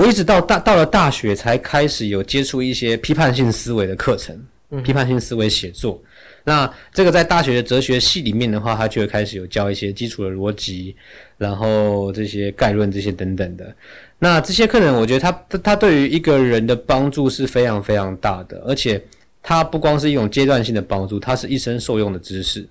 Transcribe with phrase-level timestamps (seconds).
[0.00, 4.34] 我一直到大到了大学才开始有接触一些批判性思维的课程，
[4.70, 6.02] 嗯、批判性思维写作。
[6.42, 10.96] 那这个在大学的哲学系里面的话，他就会开始有教一些基础的逻辑，
[11.36, 13.76] 然后这些概论这些等等的。
[14.18, 19.02] 那这些课程，我觉得他他对于一个人的帮助是非常非常大的，而且
[19.42, 22.66] 它不光是一种阶段性的帮助，它是一生受用的知识。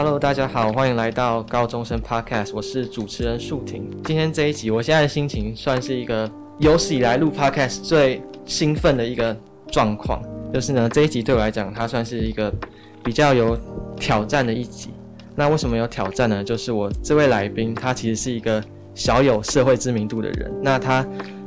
[0.00, 3.90] Hello，大家好，欢迎来到高中生 Podcast，我是主持人树婷。
[4.04, 6.30] 今天这一集，我现在的心情算是一个
[6.60, 9.36] 有史以来录 Podcast 最兴奋的一个
[9.72, 10.22] 状况。
[10.54, 12.54] 就是呢，这一集对我来讲，它算是一个
[13.02, 13.58] 比较有
[13.96, 14.90] 挑战的一集。
[15.34, 16.44] 那为什么有挑战呢？
[16.44, 18.62] 就是我这位来宾，他其实是一个
[18.94, 20.48] 小有社会知名度的人。
[20.62, 21.04] 那他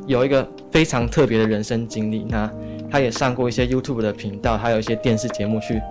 [0.07, 2.25] 有一个非常特别的人生经历。
[2.27, 2.51] 那
[2.89, 5.81] 他也上过一些 YouTube 的频道，还有一些电视节目去。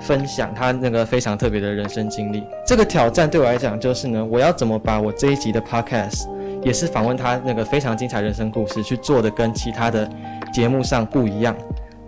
[0.00, 2.44] 分享他那个非常特别的人生经历。
[2.66, 6.28] 这个挑战对我来讲就是呢，我要怎么把我这一集的 podcast
[6.62, 10.08] 也是访问他那个非常精彩人生故事去做的跟其他的
[10.52, 11.56] 节目上不一样。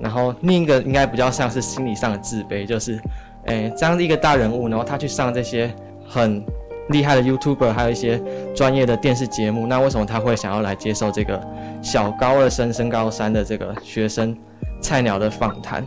[0.00, 3.00] 然后另一个应该比较像是心理上的自卑，就是，
[3.46, 5.74] 诶，这样的一个大人物，然后他去上这些
[6.06, 6.44] 很
[6.90, 8.20] 厉害的 YouTuber，还有一些
[8.54, 11.40] 专业的电视节目，那为什么他会想要来接受这个
[11.82, 14.36] 小高二升升高三的这个学生
[14.80, 15.84] 菜鸟的访谈？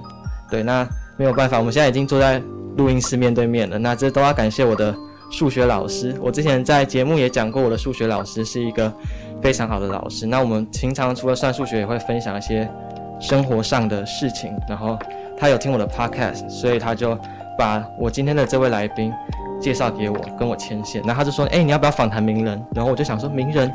[0.50, 0.88] 对，那。
[1.18, 2.42] 没有办法，我们现在已经坐在
[2.78, 3.78] 录音室面对面了。
[3.78, 4.96] 那这都要感谢我的
[5.30, 6.16] 数学老师。
[6.22, 8.92] 我之前在节目也讲过，我的数学老师是一个
[9.42, 10.26] 非常好的老师。
[10.26, 12.70] 那我们平常除了算数学，也会分享一些
[13.20, 14.52] 生活上的事情。
[14.68, 14.98] 然后
[15.38, 17.18] 他有听我的 podcast，所以他就
[17.58, 19.14] 把我今天的这位来宾
[19.60, 21.02] 介绍给我，跟我牵线。
[21.04, 23.72] 然后他就说：“哎，你要不要访谈名人？”然后我就想说：“名人，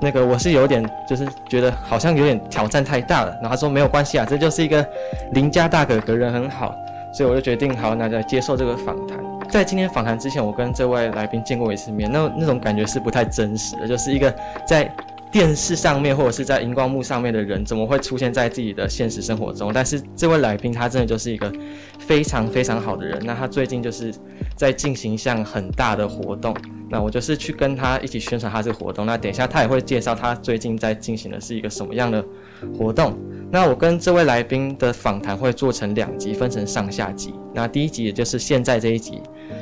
[0.00, 4.86] 那个我是有点，就是觉得好像有点挑战太大了。”然后他说：“没有关系啊，这就是一个
[5.32, 6.74] 邻家大哥哥，人很好。”
[7.14, 9.18] 所以我就决定，好，那就来接受这个访谈。
[9.48, 14.34] 在今天访谈之前，我跟这位来宾见过一次面，那那种感觉是不太真实的，就是一个
[14.66, 14.92] 在
[15.32, 19.72] 电视上面或者是在荧光幕上面的人，怎么会出现在自己的现实生活中？
[19.72, 21.50] 但是这位来宾他真的就是一个
[21.98, 23.18] 非常非常好的人。
[23.24, 24.12] 那他最近就是
[24.54, 26.54] 在进行一项很大的活动，
[26.88, 29.04] 那我就是去跟他一起宣传他这个活动。
[29.04, 32.24] 那等一下他也会介绍他最近在进行的是一个什么样的
[32.76, 33.18] 活动。
[33.50, 37.34] 那我跟这位来宾的访谈会做成两集，分成上下集。
[37.54, 39.20] 那第一集也就是现在这一集，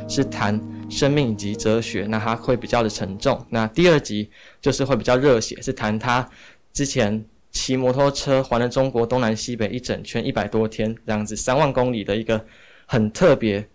[0.08, 3.44] 是谈生命以及哲学，那他会比较的沉重。
[3.50, 4.30] 那第二集
[4.60, 6.28] 就是会比较热血，是谈他
[6.72, 12.42] 之前骑摩托车环了中国东南西北一整圈一百多天，这样子三万公里的一个
[12.86, 13.66] 很特别、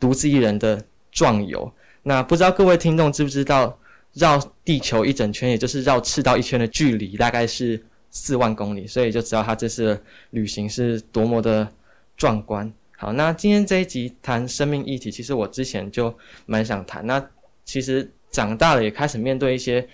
[0.00, 0.82] 独自一人的
[1.12, 1.70] 壮游。
[2.08, 3.78] 那不知道各位听众知不知道，
[4.14, 7.84] 绕地球一整圈，也就是绕赤道一圈的距离，大概是。
[8.10, 11.70] 四万公里，所以就知道他这次旅行是多么的
[12.16, 12.72] 壮观。
[12.96, 16.12] 好，那今天这一集谈生命议题，其实我之前就
[16.46, 17.06] 蛮想谈。
[17.06, 17.22] 那
[17.66, 19.86] 其实长大了也开始面对一些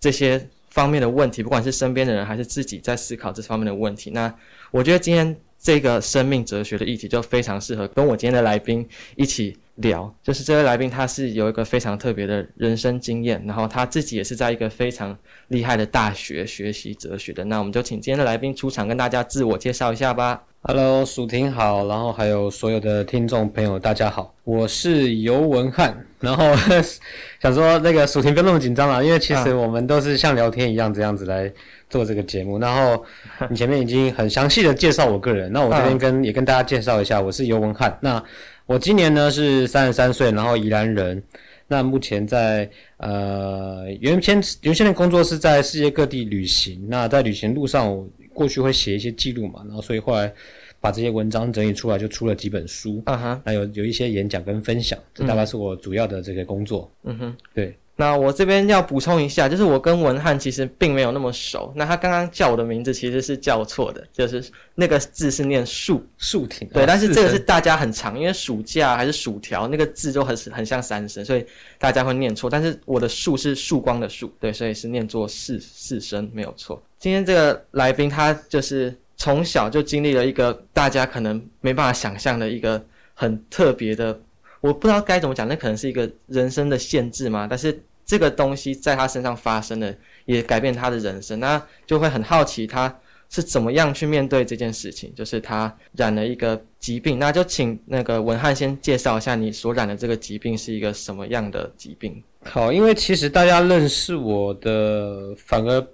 [0.00, 4.10] 这些方面的问题，不管是身边的人还是自己在思考这方面的问题。
[4.10, 4.34] 那
[4.70, 9.56] 我觉得今天这个生命哲学的议题就非常适合跟我今天的来宾一起。
[9.76, 15.16] 聊，就是这位来宾，他是有一个非常特别的人生经验，然后他自己也是在一个非常
[15.48, 17.42] 厉害的大学学习哲学的。
[17.46, 20.42] 那我们就请今天的来宾出场，跟大家自我介绍一下吧。
[20.64, 25.94] Hello，蜀婷好，然后还有所有的听众朋友，大家好，我是尤文瀚。
[26.18, 26.44] 然后
[27.40, 31.50] 想说那个蜀婷不要那么紧张了，因为其实我们都是像聊天一样这样子来
[31.90, 32.58] 做这个节目。
[32.58, 33.04] 然后
[33.50, 37.92] 你前面已经很详细的介绍我个人，那我这边跟也跟大家介绍一下，我是尤文瀚。
[38.00, 38.24] 那
[38.64, 41.22] 我今年呢是三十三岁，然后宜兰人。
[41.66, 46.84] 那目前在呃原先原先的工作是在世界各地旅行。
[46.88, 50.32] 那在旅行路上，我过去会写一些记录嘛，然后所以后来
[50.80, 53.00] 把这些文章整理出来，就出了几本书。
[53.06, 56.90] 啊哈，那有有一些演讲跟分享，这大概是我主要的这个工作。
[57.04, 57.76] 嗯哼，对。
[58.00, 61.70] 那我这边要补充一下，就是我跟文翰其实并没有那么熟。
[61.76, 64.42] 那他刚刚叫我的名字其实是叫错的，就是
[64.74, 71.44] 那个字是念树树挺，对，但是这个是大家很常，因为暑假还是薯条那个字都很很像三声，所以
[71.78, 72.48] 大家会念错。
[72.48, 76.82] 但是我的树是曙光的树，对，所以是念作四四声没有错。
[76.98, 82.82] 今天这个来宾他就是从小就经历了一个大家可能没办法想象的一个
[83.12, 84.18] 很特别的，
[84.62, 87.78] 我不知道该怎么讲，那可能是一个人生的限制嘛，但是。
[88.10, 92.92] 这个东西在他身上发生了，也改变他的人生，那就会很好奇他
[93.28, 95.14] 是怎么样去面对这件事情。
[95.14, 102.20] 就是他染了一个疾病，那就请那个文翰先介绍一下你所染的这个疾病是一个什么样的疾病。
[102.42, 105.86] 好，因为其实大家认识我的反而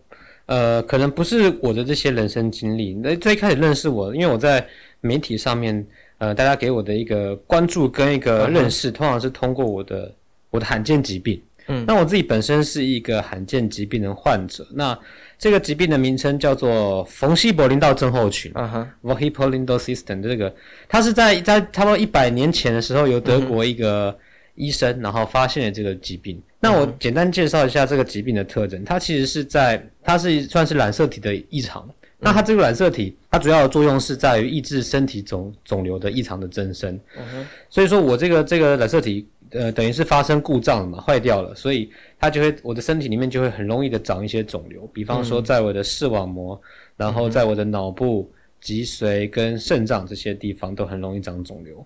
[0.46, 2.94] 呃，可能不是我的这些人生经历。
[2.94, 4.66] 那最开始认识我，因为我在
[5.02, 5.86] 媒体上面，
[6.16, 10.14] 呃，大家给我的一个关注跟一个认识，嗯、通常是通过我的
[10.48, 11.38] 我的罕见疾病。
[11.68, 14.66] 嗯，那我自己本身是一个罕见疾病的患者。
[14.72, 14.96] 那
[15.38, 18.52] 这个疾病的名称叫做冯西柏林道症候群。
[18.54, 20.54] 啊哈 von Hippel-Lindau system 这个，
[20.88, 24.16] 它是在在差不多一百年前的时候，由德国一个
[24.54, 26.36] 医生然后发现了这个疾病。
[26.36, 28.84] 嗯、那我简单介绍一下这个疾病的特征。
[28.84, 31.88] 它其实是在，它是算是染色体的异常。
[32.18, 36.98] 那它这个染色体，它主要的作用是在于抑制身体肿肿瘤的异常的增生。
[37.18, 37.46] 嗯哼。
[37.68, 39.26] 所以说我这个这个染色体。
[39.58, 46.62] 呃，等于是发生故障了嘛，坏掉了，所以它就会，我的身体里面就会很容易的长一些肿瘤，比方说在我的视网膜，嗯、
[46.98, 48.30] 然后在我的脑部、
[48.60, 51.84] 脊髓跟肾脏这些地方都很容易长肿瘤。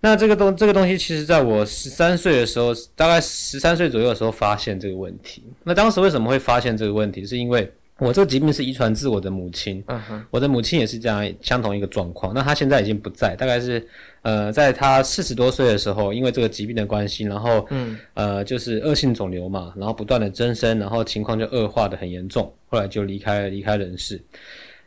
[0.00, 5.44] 那这个东这个东西，其实在我十三岁的时候，大概十三岁左右的时候发现这个问题。
[5.62, 7.24] 那当时为什么会发现这个问题？
[7.24, 7.70] 是因为
[8.02, 12.34] 我这个疾病是遗传自我的母亲，嗯哼，我的母亲也是这样相同一个状况。
[12.34, 13.86] 那她现在已经不在，大概是
[14.22, 24.20] 呃，在她四十多岁的时候，因为这个疾病的关系，然后嗯呃，就是恶性肿瘤嘛，然后不断的增生，然后情况就恶化的很严重，后来就离开了离开人世。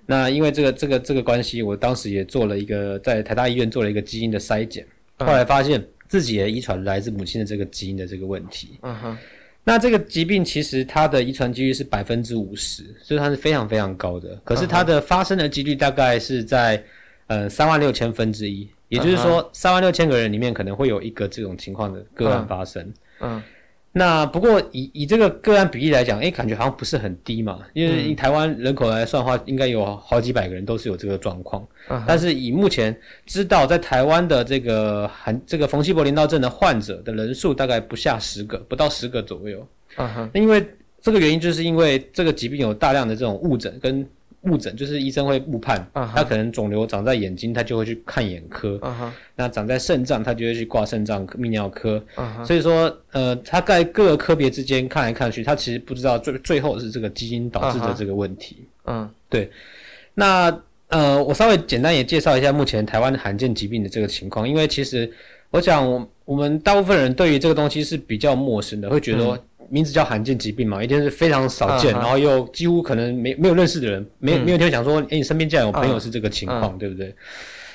[0.06, 4.86] 那因为这个这个这个关系，我当时也做了一个在台大医院做了一个基因的筛检，
[5.20, 9.18] 后来发现自己也遗传来自母亲的这个基因的这个问题，嗯哼。
[9.66, 14.40] 那这个疾病其实它的遗传几率是百分之五十，所以它是非常非常高的。
[14.46, 16.82] 可是它的发生的几率大概是在
[17.28, 22.82] 呃三万六千分之一，也就是说三万六千个人里面可能会有一个这种情况的个案发生。
[23.20, 23.38] 嗯。
[23.38, 23.44] 嗯
[23.98, 27.60] 那不过以以这个个案比例来讲，诶，感觉好像不是很低嘛。
[27.72, 31.66] 因为以台湾人口来算的话，应该有好几百个人都是有这个状况。
[31.88, 32.94] 嗯、但是以目前
[33.26, 39.66] 知道在台湾的这个含这个冯西伯林道症的患者的人数，大概不下十个，不到十个左右。
[39.96, 40.30] 嗯哼。
[40.34, 40.66] 因为
[41.02, 44.06] 这个原因，就是因为这个疾病有大量的这种误诊跟。
[44.46, 46.16] 误诊就是医生会误判，uh huh.
[46.16, 49.10] 他可能肿瘤长在眼睛，他就会去看眼科；uh huh.
[49.36, 52.02] 那长在肾脏，他就会去挂肾脏泌尿科。
[52.16, 52.46] Uh huh.
[52.46, 58.58] 所以说，呃，他在各个科别之间看来看去，他其实不知道最最后是这个基因导致的这个问题。
[58.86, 59.10] 嗯、uh，huh.
[59.30, 59.52] 对。
[60.14, 65.12] 那呃，我稍微简单也介绍一下目前台湾罕见疾病的这个情况，因为其实
[65.50, 69.38] 我想我们大部分人对于这个东西是比较陌生的，会觉得说。
[69.70, 72.00] 名字叫罕见疾病嘛，一定是非常少见，uh.
[72.00, 76.78] 然后又几乎可能没没有认识的人，没没有听讲说，诶、欸，你身边竟然有朋友是这个情况，uh.
[76.78, 77.14] 对不对？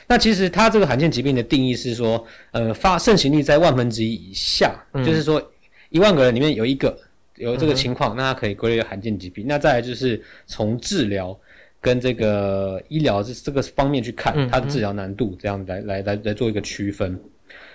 [0.06, 5.04] 那其实它这个罕见疾病的定义是说，呃，发盛行率在万分之一以下，uh.
[5.04, 5.42] 就是说
[5.90, 6.98] 一万个人里面有一个
[7.36, 8.16] 有这个情况，uh.
[8.16, 9.44] 那它可以归类为罕见疾病。
[9.48, 11.38] 那再来就是从治疗
[11.80, 17.18] 跟这个医疗这这个方面去看它的治疗难度，这样来来来来做一个区分。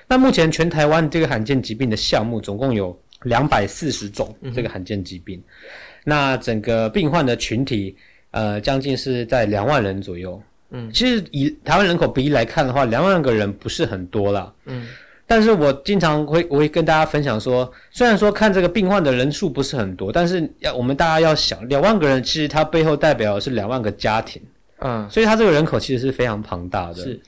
[0.08, 2.98] 那目前全台湾这个罕见疾病的项目总共有。
[3.26, 5.44] 两百四十种这个罕见疾病，嗯、
[6.06, 7.96] 那整个病患的群体，
[8.32, 10.42] 呃，将近是在两万人左右。
[10.72, 14.52] 嗯，其实以台湾人口比例来看的话，两万个人不是很多啦。
[14.66, 14.88] 嗯，
[15.28, 24.42] 但是我经常会我会跟大家分享说，虽然说看这个病患的人数不是很多，但是要我们大家要想，两万个人其实它背后代表的是两万个家庭。
[24.80, 26.96] 嗯，所以它这个人口其实是非常庞大的。
[26.96, 27.20] 是。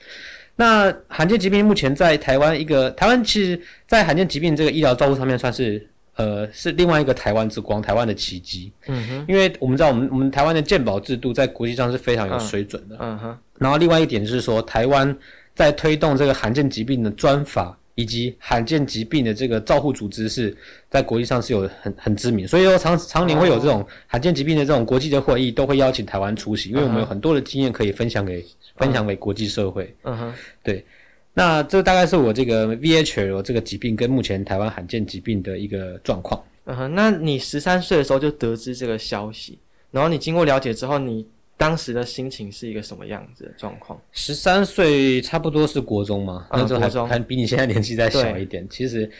[0.60, 8.72] 那罕见疾病目前在台湾一个台湾，其实，在罕见疾病这个医疗照顾上面算是呃是另外一个台湾之光，台湾的奇迹。
[8.88, 12.96] 嗯哼，因为我们知道我们我们台湾的健保制度在国际上是非常有水准的。
[12.98, 15.16] 嗯哼，然后另外一点就是说，台湾
[15.54, 17.78] 在推动这个罕见疾病的专法。
[17.98, 20.56] 以及罕见疾病的这个照护组织是
[20.88, 29.92] 在国际上是有很很知名，所以说常常年会有这种罕见疾病的这种国际的会议，都会邀请台湾出席，因为我们有很多的经验可以分享给分享给国际社会。
[30.04, 30.84] 嗯哼，对，
[31.34, 36.40] 那这大概是我这个 VHL 这个疾病跟目前台湾罕见疾病的一个状况。
[36.66, 39.58] 嗯哼，那你十三岁的时候就得知这个消息，
[39.90, 41.26] 然后你经过了解之后，你。
[41.58, 44.00] 当时的心情是一个什么样子的状况？
[44.12, 48.64] 十三岁差不多是国中嘛，嗯、那时候还比你现在年纪再小一点。
[48.70, 49.10] 其实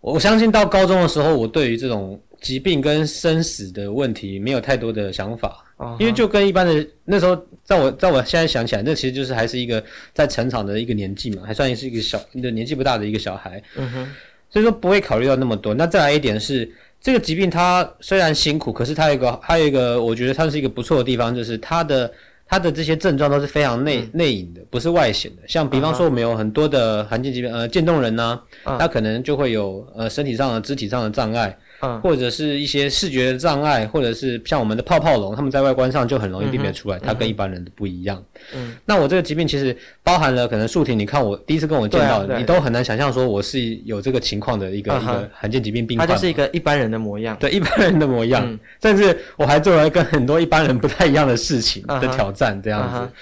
[0.00, 9.82] 我相信到高中的时候，我对于这种疾病跟生死的问题没有太多的想法，哦、因为就跟一般的那时候，在我在我现在想起来，那其实就是还是一个
[10.14, 14.08] 在成长的一个年纪嘛，还算是一个小的年纪不大的一个小孩，嗯哼，
[14.48, 15.74] 所以说不会考虑到那么多。
[15.74, 16.70] 那再来一点是。
[17.00, 22.12] 这个疾病它虽然辛苦，可是它有一个，还有一个，我觉得它是一个不错的地方，就是它的
[22.46, 25.42] 它的这些症状都是非常内、嗯、内隐的，不是外显的。
[25.46, 38.22] 像比方说，我们有很多的罕见疾病，呃，渐冻人呢、啊，他可能就会有呃身体上的、肢体上的障碍，嗯，或者是一些视觉的障碍，或者是像我们的泡泡龙，他们在外观上就很容易辨别出来，它跟一般人的不一样。
[38.54, 46.06] 嗯，那我这个疾病其实包含了可能树婷，你看我第一次跟我见到，你都很难想象说我是有这个情况的一个一个罕见疾病病患。
[46.06, 53.12] 他就是一个一般人的模样，对一般人的模样，甚至我还做了跟很多一般人不太一样的事情的挑战，这样子。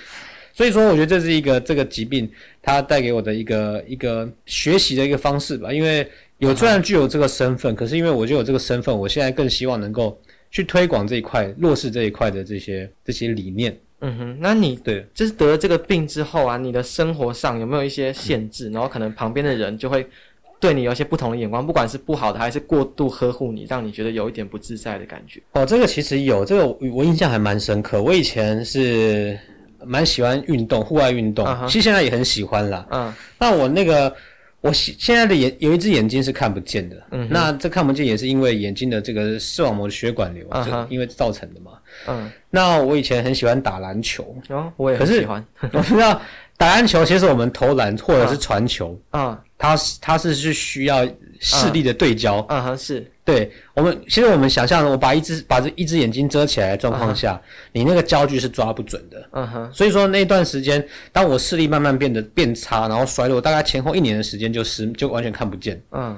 [0.52, 2.28] 所以说，我觉得这是一个这个疾病
[2.60, 5.72] 它带给我的一个一个学习的一个方式吧。
[5.72, 6.04] 因为
[6.38, 10.16] 有虽然具有这个身份，可是因为我就有这个身份，我现在更希望能够
[10.50, 13.76] 去推广这一块弱势这一块的这些这些理念。
[14.00, 18.70] 嗯哼，那你对就是得了这个病之后啊，你的生活上有没有一些限制？
[18.70, 20.06] 然后可能旁边的人就会
[20.60, 25.40] 对你有一些不同的眼光，不管是不好的还是过度呵护你，让你觉得有一点不自在的感觉。
[25.52, 28.02] 哦，这个其实有，这个我印象还蛮深刻。
[28.02, 29.38] 我以前是。
[29.86, 31.66] 蛮喜欢运动，户外运动，uh huh.
[31.66, 32.84] 其实现在也很喜欢啦。
[32.90, 33.14] 嗯、uh，huh.
[33.38, 34.12] 那我那个，
[34.60, 36.96] 我现现在的眼有一只眼睛是看不见的。
[37.12, 37.28] 嗯、uh，huh.
[37.30, 41.72] 那这看不见也是因为眼睛的这个视网膜的血管瘤，uh 因为造成的嘛。
[42.06, 42.30] 嗯、uh，huh.
[42.50, 44.72] 那我以前很喜欢打篮球，哦，uh.
[44.76, 45.44] 我也很喜欢。
[45.72, 46.20] 我知道
[46.56, 51.06] 打篮球，其实我们投篮或者是传球，啊、uh，它、是它是是需要
[51.40, 52.44] 视力的对焦。
[52.48, 52.76] 嗯哼、uh，huh.
[52.80, 53.12] 是。
[53.24, 57.68] 对我们，其实我们想象，我把一只把这一只眼睛遮起来的状况下，uh huh.
[57.72, 59.28] 你那个焦距是抓不准的。
[59.32, 59.72] 嗯哼、uh，huh.
[59.74, 65.78] 所以说那段时间，当我视力慢慢变得变差，然后衰落，大概前后一年的时间就失就完全看不见。
[65.90, 66.16] 嗯、uh，huh.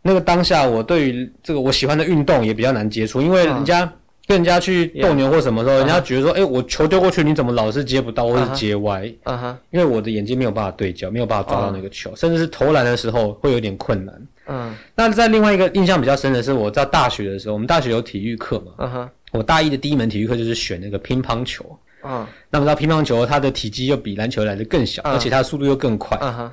[0.00, 3.92] 那个当下，我对于这个我喜欢的运动也比较难接触，因为人家
[4.26, 5.78] 跟人家去斗牛或什么时候，uh.
[5.78, 9.54] 人家觉得说，哎，我球丢过去，你怎么老是接不到，或是接歪？uh，huh.
[9.70, 12.18] 因为我的眼睛没有办法对焦，没有办法抓到那个球，uh.
[12.18, 14.14] 甚至是投篮的时候会有点困难。
[14.48, 18.72] 嗯，那在另外一个印象比较深的是，我在大学的时候，我们大学有体育课嘛。
[18.78, 19.10] 嗯哼。
[19.32, 21.64] 我大一的第一门体育课就是选那个乒乓球。
[22.04, 22.24] 嗯。
[22.48, 26.16] 那么知道乒乓球它的体积又比篮球来的更小，而且它的速度又更快。
[26.20, 26.52] 嗯哼。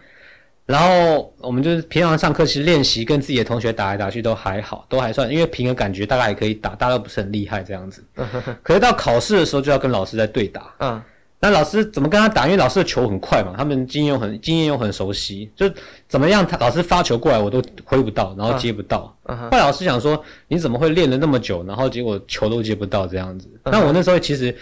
[0.65, 8.03] 然后我们就是平常上课其实练习跟自己的同学打来打去都还好，都还算，因为凭个感觉大概也可以打，大家都不是很厉害这样子。
[8.63, 10.73] 可是到考试的时候就要跟老师在对打。
[10.79, 11.01] 嗯。
[11.45, 12.45] 那老师怎么跟他打？
[12.45, 15.69] 因为老师的球很快嘛，他们经验又很经验又很熟悉，就
[16.07, 16.47] 怎么样？
[16.47, 19.13] 他老师发球过来，我都挥不到，然后接不到。
[19.25, 23.71] Uh 来老师想说，你怎么会练了那么久，然后结果球都接不到这样子？Uh.
[23.71, 24.55] 那我那时候其实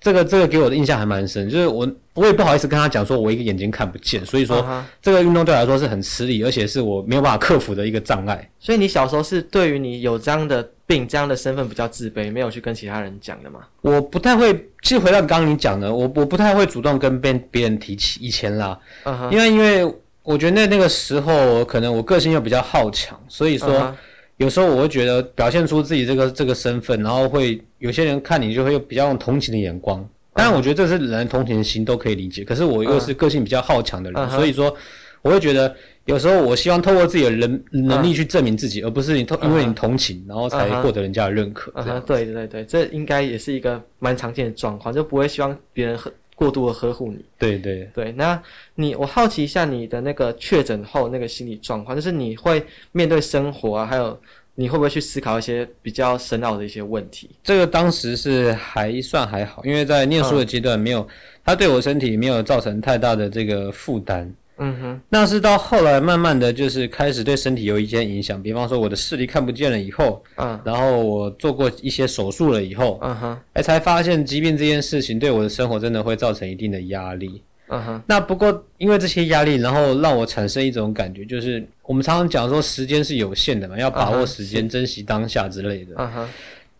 [0.00, 4.82] 这个这个给我的印象还蛮深，就是我我也不好意思跟他讲说，我一个眼睛看不见，所以说、uh huh.
[5.02, 8.50] 这个运动对我来说是很吃力，而且是我没有办法克服的一个障碍。
[8.58, 10.68] 所以你小时候是对于你有这样的。
[10.90, 13.60] 病这样的身份比较自卑，没有去跟其他人讲的吗？
[13.80, 14.52] 我不太会，
[14.82, 19.30] 其实回到刚刚你讲的，我我不太会主动跟别别人提起以前啦，uh huh.
[19.30, 23.92] 因为因为我觉得那那个时候可能我个性又比较好强，所以说、uh huh.
[24.40, 34.30] 有时候我会觉得表现出自己这个这个身份，然后会有些人看你就会比较用同情的眼光，当然我觉得这是人同情心都可以理解，可是我又是个性比较好强的人，uh.
[34.30, 34.74] 所以说
[35.22, 35.74] 我会觉得。
[36.06, 41.70] 有时候我希望透过自己的人能力去证明自己，而不是你通因为你同情，然后才获得人家的认可。
[42.04, 47.22] 对对对，这应该也是一个蛮常见的状况，就不会希望别人很过度的呵护你。
[47.38, 48.42] 对对对，那
[48.76, 54.18] 你我好奇一下你的那个确诊后那个心理状况，就是你会面对生活啊，还有
[54.54, 57.28] 你会不会去思考一些比较深奥的一些问题？
[57.44, 61.06] 这个当时是还算还好，因为在念书的阶段没有，
[61.44, 64.32] 它对我身体没有造成太大的这个负担。
[64.62, 86.28] 嗯哼，那是到后来慢慢的就是开始对身体有一些影响，比方说我的视力看不见了以后，嗯，然后我做过一些手术了以后，嗯哼，哎，才发现疾病这件事情对我的生活真的会造成一定的压力，嗯哼，那不过因为这些压力，然后让我产生一种感觉，就是我们常常讲说时间是有限的嘛，要把握时间，珍惜当下之类的，嗯哼。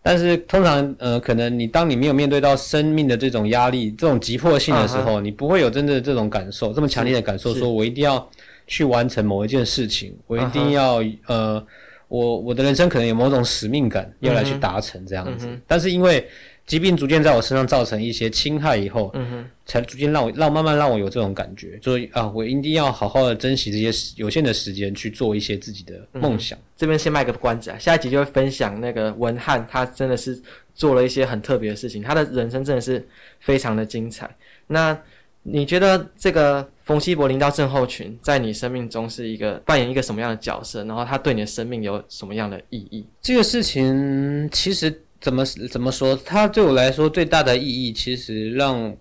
[0.03, 5.21] 但是通常，呃，可能你当你没有面对到生命的这种压力、这种急迫性的时候，uh.
[5.21, 8.27] 你不会有真的这种感受，这么强烈的感受，说我一定要
[8.65, 11.17] 去完成某一件事情，我一定要，uh.
[11.27, 11.65] 呃，
[12.07, 15.45] 我我的人生可能有某种使命感要来去达成这样子。
[15.45, 15.59] Uh.
[15.67, 16.27] 但是因为
[16.67, 26.57] 疾病逐渐在我身上造成一些侵害以后，嗯哼，才逐渐让我让慢慢让我有这种感觉，所以啊，我一定要好好的珍惜这些有限的时间去做一些自己的梦想。
[26.59, 30.41] 嗯、这边先卖个关子啊，下一集就会分享那个文翰，他真的是
[30.73, 33.05] 做了一些很特别的事情，他的人生真的是
[33.41, 34.29] 非常的精彩。
[34.67, 34.97] 那
[35.43, 40.85] 你觉得这个冯西柏林到症候群在你生命中是一个扮演一个什么样的角色？
[40.85, 43.05] 然后他对你的生命有什么样的意义？
[43.21, 45.01] 这个事情其实。
[45.21, 46.19] 怎么怎么说？
[46.25, 48.93] 它对我来说最大的意义，其实让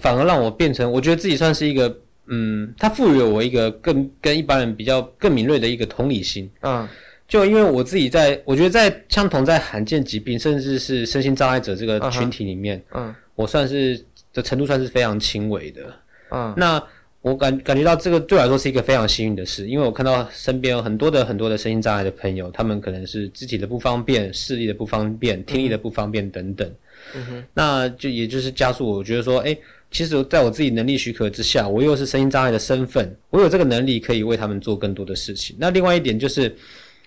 [0.00, 6.50] 反而让我变成，我觉得自己算是一个，嗯，它赋予了我一个更跟一般人比较更敏锐的一个同理心。
[6.62, 6.88] 嗯，
[7.28, 14.02] 就因为我自己在，我觉得在相同在罕见疾病，甚至是身心障碍者这个群体里面，嗯，我算是
[14.32, 15.82] 的程度算是非常轻微的。
[16.30, 16.82] 嗯，那。
[17.26, 26.70] 我感感觉到这个对我来说是一个非常幸运的事，因为我看到身边有很多的很多的身心障碍的朋友，他们可能是肢体的不方便、视力的不方便、听力的不方便等等。
[27.16, 29.58] 嗯哼，那就也就是加速我觉得说，诶，
[29.90, 35.56] 其实在我自己能力许可之下，我又是身心障碍的身份，我有这个能力可以为他们做更多的事情。
[35.58, 36.54] 那另外一点就是，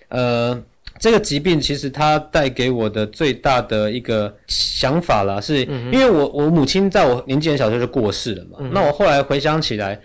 [0.08, 0.62] 呃。
[0.98, 4.34] 这个疾病其实它带给我的最大的一个
[4.80, 8.56] 想法啦，是因为我我母亲在我年纪很小的时候就过世了嘛。
[8.60, 10.00] 嗯、那我后来回想起来，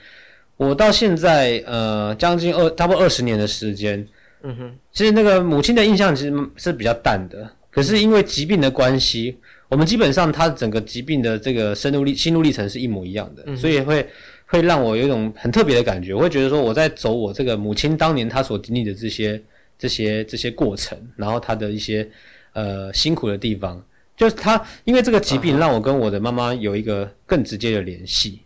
[0.57, 4.05] 我到现在呃将近二差不多二十年的时间，
[4.43, 7.49] 嗯哼，其实那个母亲的印象其实是比较淡的。
[7.71, 9.37] 可是因为疾病的关系，
[9.69, 14.05] 我们基本上他整个疾病的这个深入历心路历程是一模一样的，嗯、所以会
[14.45, 16.13] 会让我有一种很特别的感觉。
[16.13, 19.41] 我会觉得说我在走我这个母亲当年她所经历的这些。
[19.77, 22.07] 这些这些过程，然后她的一些
[22.53, 23.83] 呃辛苦的地方，
[24.15, 28.41] 就是他因为这个疾病让我跟我的妈妈有一个更直接的联系。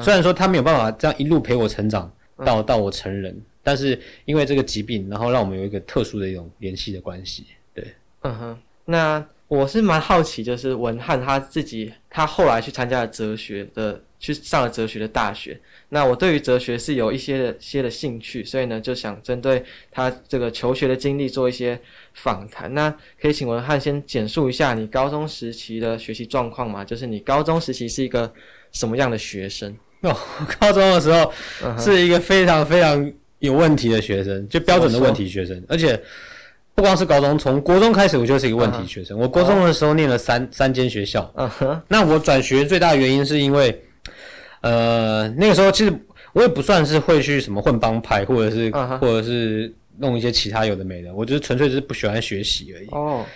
[0.00, 2.10] 虽然说他没有办法这样一路陪我成长
[2.44, 7.46] 到、嗯、到我成人，但是因为这个疾病，然后让我们有一个特殊的一种联系的关系。
[7.74, 14.00] 对，嗯哼，那我是蛮好奇，就是文翰他自己，他后来去参加了哲学的。
[14.22, 19.60] 去上了哲学的大学，那我对于哲学是有一些的些的兴趣，所以呢就想针对
[19.90, 21.76] 他这个求学的经历做一些
[22.14, 22.72] 访谈。
[22.72, 22.88] 那
[23.20, 26.84] 可以请文翰先简述一下你高中时期的学习状况吗？
[26.84, 28.32] 就是你高中时期是一个
[28.70, 29.76] 什么样的学生？
[30.02, 30.16] 哦，
[30.60, 31.32] 高中的时候
[31.76, 36.00] 是一个非常非常有问题的学生，就标准的问题学生，而且
[36.76, 39.18] 不光是高中，从国中开始我就是一个问题学生。
[39.18, 43.82] 我国中的时候念了三三间学校，嗯哼，那我转学最大的原因是因为。
[44.62, 45.92] 呃，那个时候其实
[46.32, 48.98] 我也不算是会去什么混帮派，或者是、uh huh.
[48.98, 52.86] 或者是弄一些其他有的没的，我就是纯粹只是不喜欢学习而已。
[52.92, 53.26] 哦，oh.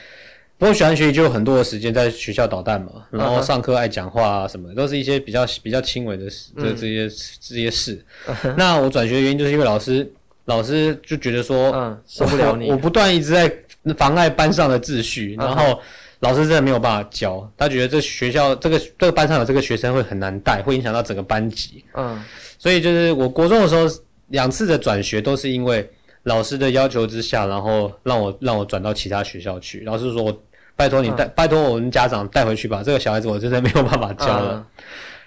[0.56, 6.74] 不过喜欢学习就有很多的时间在学校捣蛋嘛，然后上课爱讲话啊什么的，都是一些比较比较轻微的事，这、uh.
[6.74, 7.08] 这些
[7.40, 8.02] 这些事。
[8.26, 8.54] Uh.
[8.56, 10.10] 那我转学的原因就是因为老师
[10.46, 12.18] 老师就觉得说，嗯、uh，huh.
[12.18, 13.52] 受不了你，我不断一直在
[13.98, 15.40] 妨碍班上的秩序，uh.
[15.40, 15.80] 然后。
[16.20, 21.84] 老师真的没有办法教，他觉得这学校这个这个班上有这个学生会很难带，会影响到整个班级。
[21.94, 22.22] 嗯，
[22.58, 23.84] 所以就是我国中的时候
[24.28, 25.88] 两次的转学都是因为
[26.22, 29.80] 老师的要求之下，然后让我让我转到其他学校去。
[29.80, 30.42] 老师说我
[30.74, 34.54] 拜托你带，嗯、拜托我们家长带回去吧，这个小孩子我真的没有办法教了。
[34.54, 34.84] 嗯、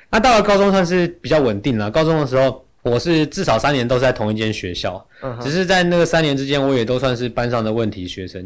[0.09, 2.65] 那到了高中算是比较稳定了，高中的时候。
[2.81, 5.43] 我是至少三年都是在同一间学校，uh huh.
[5.43, 8.41] 只是在那个三年之间，我也都算是班上的问题学生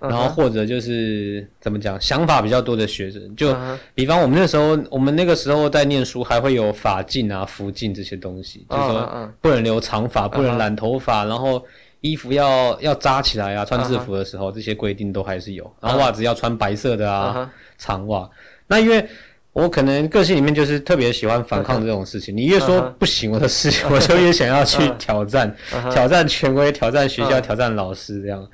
[0.00, 0.10] ，uh huh.
[0.10, 3.36] 然后或者就是怎么讲，想法比较多的学生。
[3.36, 3.56] 就
[3.94, 11.28] 比方我们那时候，我们那个时候在念书，还会有法禁啊、服禁这些东西，就是说不能留长发，不能染头发，uh.
[11.28, 11.64] 然后
[12.00, 15.72] 衣服要要扎起来啊，穿制服的时候，这些规定都还是有。
[15.80, 17.48] 然后袜子要穿白色的啊，uh.
[17.78, 18.28] 长袜。
[18.66, 19.08] 那因为
[19.56, 22.36] 我可能个性里面就是特别喜欢反抗这种事情。
[22.36, 25.56] 你越说不行我的事情， 我就越想要去挑战，
[25.90, 28.46] 挑战权威，挑战学校，挑战老师这样。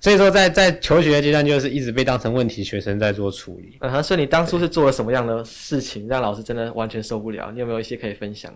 [0.00, 3.78] 所以说，在在求学阶段，就是一直被当成问题学生在做处理。
[3.82, 7.52] 嗯哼，所以你当初是做了什么样的事情，让老师真的完全受不了？
[7.52, 8.52] 你有没有一些可以分享？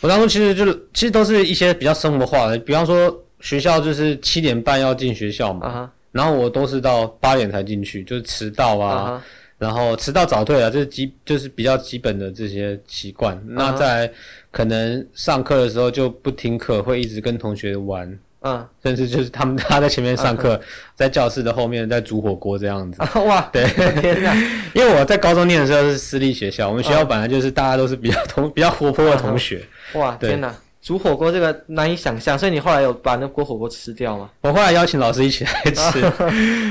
[0.00, 9.24] 我当初其实就是，其实都是一些比较生活化的，比方说学校就是七点半要进学校嘛，然后我都是到八点才进去，就是迟到啊。
[9.58, 13.36] 然后迟到早退啊，这是基就是比较基本的这些习惯。
[13.36, 13.54] Uh huh.
[13.54, 14.10] 那在
[14.50, 18.08] 可能上课的时候就不听课，会一直跟同学玩，
[18.42, 18.66] 嗯、uh，huh.
[18.84, 20.62] 甚至就是他们他在前面上课，uh huh.
[20.94, 23.00] 在教室的后面在煮火锅这样子。
[23.02, 23.24] Uh.
[23.24, 23.64] 哇，对，
[24.00, 24.32] 天哪！
[24.74, 29.64] 因为我在高中念的时候是私立学校，我们学校本来就是大家都是比较同比较活泼的同学。
[29.92, 29.98] Uh.
[29.98, 30.54] 哇，对天哪！
[30.80, 34.30] 煮火锅这个难以想象，所以你后来有把那锅火锅吃掉吗？
[34.42, 36.00] 我后来邀请老师一起来吃，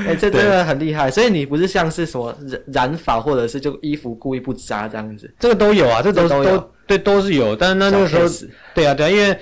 [0.06, 1.10] 哎、欸， 这真的很厉害。
[1.10, 5.30] 所以你不是像是什么染染发，或者是就衣服故意不扎这样子？
[5.38, 7.54] 这个都有啊，这都都，都对，都是有。
[7.54, 9.38] 但是那那个时候，对啊对啊，因为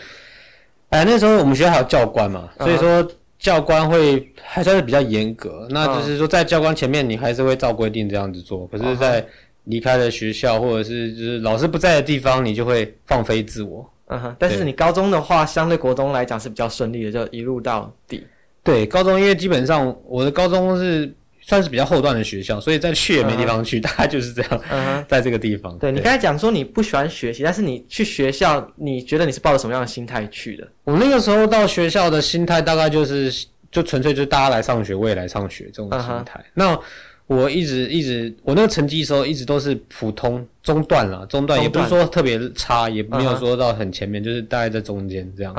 [0.90, 5.66] 哎那时候我们学校还有教官嘛，所以说教官会还算是比较严格。
[5.70, 8.66] 那就是说在教官前面，你还是会照规定这样子做。
[8.66, 9.24] 可是，在
[9.64, 13.88] 离开了学校，或者是就是老师不在的地方，你就会放飞自我。
[14.08, 18.26] 嗯哼，但是你高中的话，对相对国中来讲是比较顺利的，就一路到底。
[18.62, 24.60] 对，高中因为基本上我的高中是算是比较后段的学校，所以再去也没地方去，大概就是这样。
[24.70, 25.78] 嗯哼，在这个地方。
[25.78, 30.66] 对，对你刚才讲说你不喜欢学习，但是你去学校，你觉得你是抱着什么样的心态去的？
[30.84, 36.40] 我那个时候到学校的心态大概就是，就纯粹就是大家来上学，我也来上学这种心态。
[36.40, 36.78] 嗯、那
[37.26, 45.54] 我一直一直，我那个成绩的时候一直都是普通中段啦，中段也不是说特别差，也没有说到很前面，就是大概在中间这样。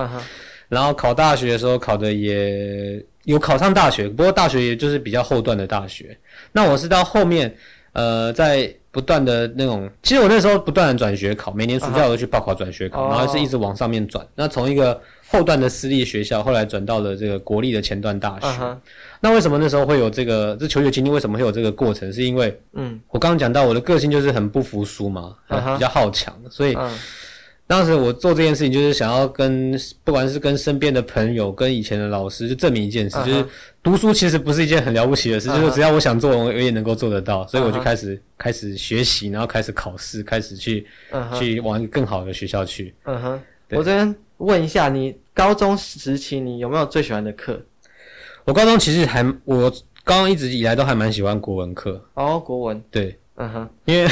[0.69, 6.17] 然后考大学的时候考的也有考上大学，不过大学也就是比较后段的大学。
[6.51, 7.53] 那我是到后面，
[7.93, 13.17] 呃，在不断的那种，其实我那时候不断的转学考，每年暑假我都去报考转学考，uh -huh.
[13.17, 14.25] 然后是一直往上面转。
[14.25, 14.29] Uh.
[14.35, 18.47] 那从一个后段的私立学校，后来转到了这个国立的前段大学。
[18.47, 18.77] Uh -huh.
[19.19, 21.09] 那为什么那时候会有这个这求学经历？
[21.09, 22.11] 为什么会有这个过程？
[22.11, 25.73] 是因为，嗯，我刚刚讲到我的个性就是很不服输嘛，uh -huh.
[25.75, 26.75] 比较好强，所以。
[26.75, 26.91] Uh -huh.
[27.69, 33.25] 当时我做这件事情，就是想要跟不管是跟身边的朋友，跟以前的老师，就证明一件事，uh.
[33.25, 33.45] 就是
[33.83, 35.59] 读书其实不是一件很了不起的事，uh.
[35.59, 37.45] 就是只要我想做，我也能够做得到。
[37.45, 38.21] 所以我就开始、uh.
[38.37, 41.37] 开始学习，然后开始考试，开始去、uh.
[41.37, 42.95] 去往更好的学校去。
[43.03, 47.61] 嗯哼，我这边问一下，你高中时期你有没有最喜欢的课？
[48.45, 49.69] 我高中其实还，我
[50.03, 51.93] 高中一直以来都还蛮喜欢国文课。
[52.13, 54.09] 哦、oh,，国文，对，嗯哼，因为。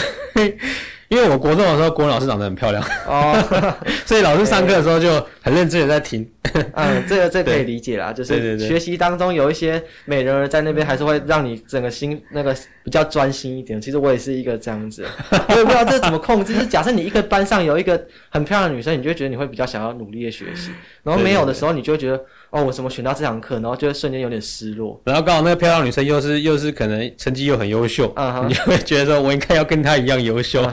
[1.08, 3.36] 因为我国中的时候，国文老师长得很漂亮哦，
[4.06, 6.28] 所以老师上课的时候就很认真的在听。
[6.74, 13.80] 嗯，这个这个可以理解啦，就是学习当中有一些美人儿在那边，还是会让你整个心那个比较专心一点。
[13.82, 15.06] 其实我也是一个这样子，
[15.50, 16.54] 我也不知道这怎么控制。
[16.54, 20.72] 就是假设你一个班上有一个很漂亮的女生，你就会觉得你会比较想要努力的学习，
[21.04, 22.24] 然后没有的时候，你就会觉得
[22.56, 24.98] 哦，我怎么选到这堂课，然后就会瞬间有点失落。
[25.04, 30.66] 然后刚好那个漂亮女生又是又是可能成绩又很优秀，嗯，你就会觉得说我应该要跟她一样优秀。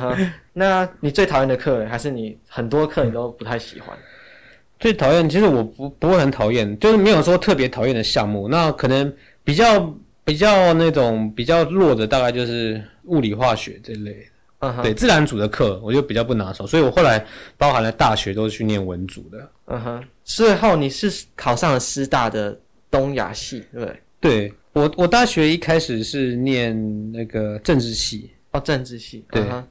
[0.52, 3.98] 那你最讨厌的课，还是你很多课你都不太喜欢？
[4.78, 8.46] 最讨厌，其实我不不会很讨厌，就是没有说特别讨厌的项目。
[8.46, 9.92] 那可能比较
[10.24, 14.31] 比较那种比较弱的，大概就是物理化学这类的。
[14.62, 17.24] 嗯哼，对，自然组的课我就比较不拿手，所以我后来
[17.56, 19.50] 包含了大学都是去念文组的。
[19.66, 22.58] 嗯哼，最后你是考上了师大的
[22.90, 24.00] 东亚系，对不对？
[24.20, 28.30] 对，我我大学一开始是念那个政治系。
[28.52, 29.42] 哦，政治系，对。
[29.42, 29.64] 嗯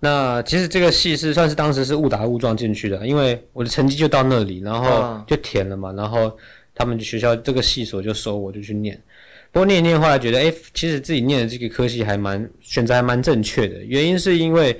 [0.00, 6.30] 那其实这个系是算是当时是误打误撞进去的，因为我的成绩就到那里，然后就填了嘛，然后
[6.72, 8.96] 他们学校这个系所就收我，就去念。
[9.58, 14.78] 不过念一念，后来觉得，诶，其实自己念的这个科系还蛮选择还蛮正确的，原因是因为，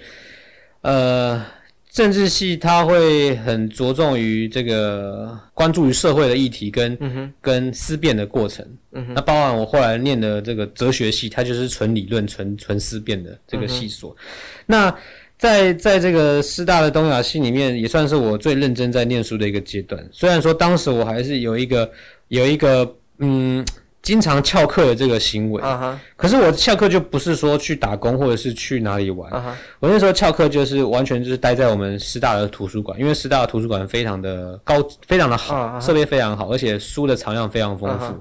[0.82, 1.44] 呃。
[1.90, 8.64] 政治系它会很着重于这个关注于社会的议题跟、嗯、跟思辨的过程。
[8.92, 14.14] 嗯、那包含我后来念的这个哲学系，它就是纯理论、纯纯思辨的这个系所。
[14.20, 14.22] 嗯、
[14.66, 14.96] 那
[15.36, 20.06] 在在这个师大的东亚系里面，也算是我最认真在念书的一个阶段。
[20.12, 21.90] 虽然说当时我还是有一个
[22.28, 23.64] 有一个嗯。
[24.00, 25.94] 经常翘课的这个行为，uh -huh.
[26.16, 29.30] 可是我翘课就不是说去打工或者是去哪里玩。
[29.32, 29.52] Uh -huh.
[29.80, 35.94] 我那时候翘课就是完全就是待在我们师大的图书馆，因为师大的图书馆非常的高，非常的好，设、uh -huh.
[35.94, 38.06] 备非常好，而且书的藏量非常丰富。
[38.06, 38.20] Uh.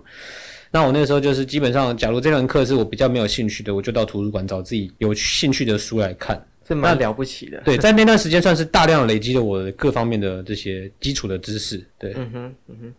[0.72, 7.62] 那我那时候就是基本上，假如这门课是我比较没有兴趣的，我就到图书馆找自己有兴趣的书来看，是蛮了不起的。
[7.64, 11.82] 对，在那段时间算是大量累积了我各方面的这些基础的知识。
[11.98, 12.94] 对，嗯哼，嗯哼。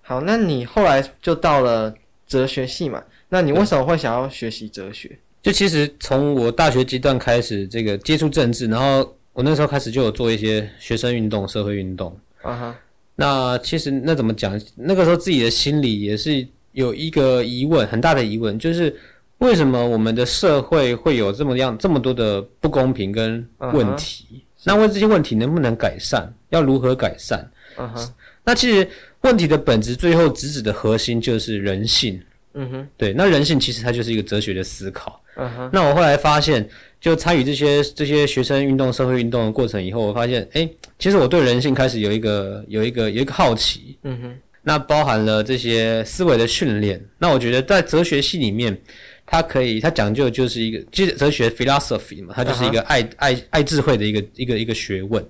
[0.00, 1.94] 好，那你后来就到了。
[2.32, 5.18] 哲学系嘛，那你为什么会想要学习哲学？
[5.42, 12.18] 就其实从我大学阶段开始，这个接触政治，然后我那时候开始就有做一些学生运动、社会运动。
[12.40, 12.76] 啊哈。
[13.16, 14.58] 那其实那怎么讲？
[14.76, 18.96] 那个时候自己的心里也是有一个疑问，很大的疑问，就是
[19.38, 24.62] 为什么我们的社会会有这么样这么多的不公平跟问题？Uh -huh.
[24.64, 26.32] 那问这些问题能不能改善？
[26.48, 27.40] 要如何改善？
[27.76, 28.14] 啊哈。
[28.42, 28.88] 那其实。
[29.22, 32.20] 问题的本质，最后直指的核心就是人性。
[32.54, 35.18] 嗯哼，对，那人性其实它就是一个哲学的思考。
[35.36, 36.68] 嗯哼，那我后来发现，
[37.00, 43.96] 就参与这些这些学生运动、社会运动的过程以后，我发现，诶，其实我对人性开始有一个有一个有一个好奇。
[44.02, 47.02] 嗯哼，那包含了这些思维的训练。
[47.16, 48.76] 那我觉得在哲学系里面，
[49.24, 53.08] 它可以，它讲究就是一个，其实哲学 philosophy 嘛，它就是一个爱、uh.
[53.16, 55.26] 爱爱智慧的一个一个一个学问。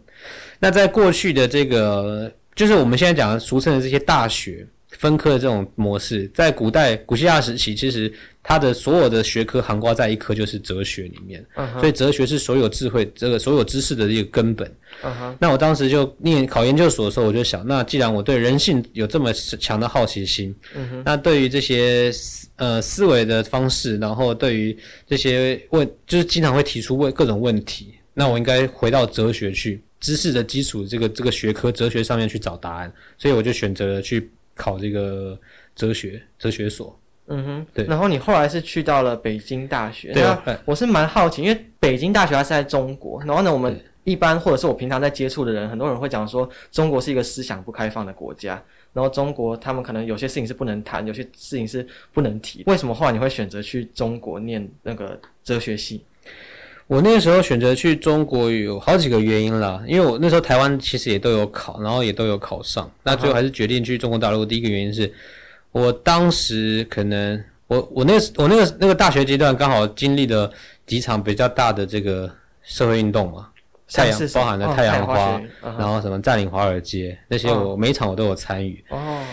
[0.58, 2.32] 那在过去的这个。
[2.54, 8.12] 就是我们现在讲的俗称的这些大学分科的这种模式，在古代古希腊时期，其实
[8.42, 11.44] 它的所有的学科涵盖在一科，就是哲学里面。
[11.56, 11.80] Uh -huh.
[11.80, 14.68] 所以哲学是所有智慧、这个所有知识的一个根本。
[15.02, 15.34] Uh -huh.
[15.40, 21.02] 那我当时就念考研究所的时候，我就想，那既然我对人性有这么强的好奇心，uh -huh.
[21.06, 22.12] 那对于这些
[22.56, 24.76] 呃思维的方式，然后对于
[25.08, 29.80] 这些问，就是经常会提出问各种问题，那我应该回到哲学去。
[30.02, 35.38] 知识的基础，这个这个学科哲学上面去找答案，所以我就选择了去考这个
[35.74, 36.98] 哲学哲学所。
[37.28, 37.86] 嗯哼，对。
[37.86, 40.12] 然后你后来是去到了北京大学。
[40.12, 40.22] 对。
[40.24, 48.60] 那我是蛮好奇，因为北京大学它是在中国，然后呢，我们一般或者是我平常在接触的人，很多人会讲说，中国是一个思想不开放的国家，
[48.92, 52.64] 然后中国他们可能有些事情是不能谈，有些事情是不能提。
[52.66, 56.04] 为什么后来你会选择去中国念那个哲学系？
[56.86, 64.44] 我那个时候选择去中国有好几个原因啦，因为我那时候台湾其实也都有考，然后也都有考上，那最后还是决定去中国大陆。
[64.44, 65.10] 第一个原因是，
[65.70, 70.50] 我当时可能我我那个我那个那个大学阶段刚好经历了
[70.86, 72.30] 几场比较大的这个
[72.62, 73.48] 社会运动嘛，
[73.90, 75.40] 太阳包含了太阳花，
[75.78, 78.84] 然后什么占领华尔街那些，我每一场我都有参与。
[78.90, 79.24] 哦，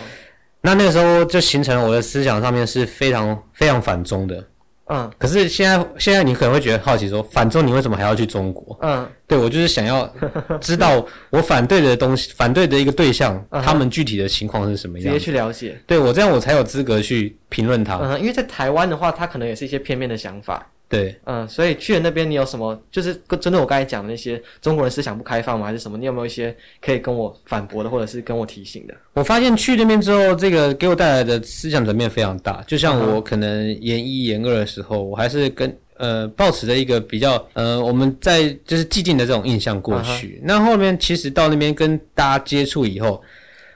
[0.62, 4.42] 那那个时候就形成了我的思想上面是非常非常反中的。
[4.90, 8.78] 嗯，可是现在现在你可能会觉得好奇说，反中你为什么还要去中国？
[8.82, 10.12] 嗯，对，我就是想要
[10.60, 15.80] 知道我反对的东西，反对的一个对象，嗯、他们具体的情况是什么样，直接去了解。
[15.86, 17.98] 对，我这样我才有资格去评论他。
[18.02, 20.68] 嗯，因为在台湾的话，他可能也是一些片面的想法。
[20.90, 25.68] 对，嗯，所以去了那边，你有什么就是针对我刚才讲的那些中国人思想不开放吗？
[25.68, 25.96] 还是什么？
[25.96, 28.96] 你有没有一些可以跟我反驳的，或者是跟我提醒的？
[29.14, 32.64] 我发现去那边之后，这个给我带来的思想转变非常大。
[32.66, 40.42] 就像我可能研一、研二的时候，我还是跟呃抱持着一个比较呃我们在就是既定的这种印象过去。
[40.44, 43.22] 那后面其实到那边跟大家接触以后，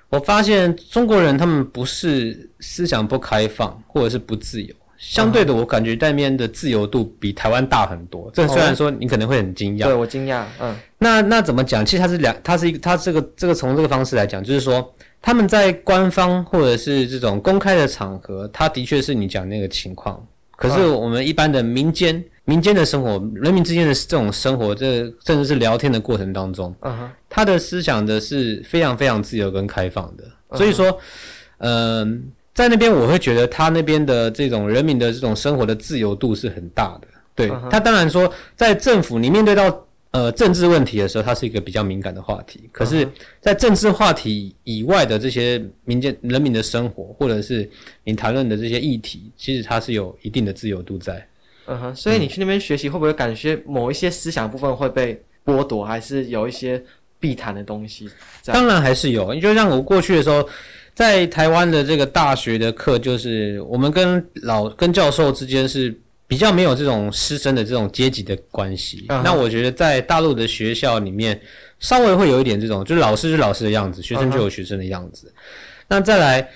[0.10, 4.73] 我发现中国人他们不是思想不开放，或者是不自由。
[5.06, 8.32] 相对的，我感觉那边的自由度比台湾大很多。
[8.34, 10.46] 这虽然说你可能会很惊讶，对我惊讶。
[10.62, 11.86] 嗯，那那怎么讲？
[11.86, 20.26] 其实它是两，它是一个，它这个这个从这个方式来讲，就是说他们在官方或者是这种公开的场合，它的确是你讲那个情况。
[20.56, 30.24] 可是我们一般的民间民间的生活，人民之间的这种生活，这甚至是聊天的过程当中，嗯哼，他的思想的是非常非常自由跟开放的。
[30.58, 30.98] 所以说，
[31.58, 32.32] 嗯。
[32.54, 37.08] 在那边，我会觉得他那边的这种人民的这种生活的自由度是很大的。
[37.34, 37.70] 对，uh huh.
[37.70, 42.70] 他当然说，在政府你面对到呃政治问题的时候，它是一个比较敏感的话题。
[42.72, 43.10] 可是，
[43.42, 47.68] 在政治话题以外的这些民间人民的生活，或者是
[48.04, 51.28] 你谈论的这些议题，其实它是有一定的自由度在。
[51.66, 56.80] 嗯哼，所以你去那边学习，会不会感觉某一些思想部分会被剥夺，还是有一些
[57.20, 58.08] 避谈的东西？
[58.46, 59.34] 当然还是有。
[59.34, 60.48] 你就像我过去的时候。
[60.93, 69.06] 在台湾的这个大学的课，就是我们跟老跟教授之间是比较没有这种师生的这种阶级的关系。
[69.08, 69.21] Uh huh.
[69.23, 71.39] 那我觉得在大陆的学校里面，
[71.79, 75.25] 稍微会有一点这种，就是老师是老师的样子，学生就有学生的样子。
[75.27, 75.84] Uh huh.
[75.88, 76.47] 那再来，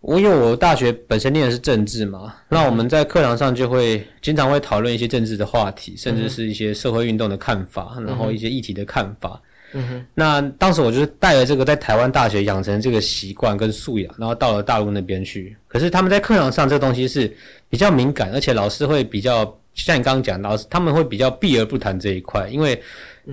[0.00, 2.32] 我因为我大学本身念的是政治嘛，uh.
[2.48, 8.04] 那我们在课堂上就会经常会讨论一些政治的话题，甚至是一些社会运动的看法，uh.
[8.04, 9.40] 然后一些议题的看法。
[9.44, 9.50] 嗯
[9.88, 15.56] 哼，那当时我就是带了这个在台湾大学养成这个习惯跟素养，然后到了大陆那边去。
[15.66, 17.32] 可是他们在课堂上这个东西是
[17.68, 22.80] 比较敏感，而且老师会比较像你刚刚讲，老师他们会比较避而不谈这一块，因为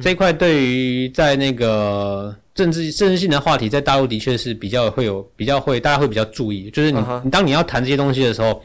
[0.01, 8.63] 这一块对于在那个政治政治性的话题，在大陆的确是比较会有比较会大家会比较注意，就是你你当你要谈这些东西的时候，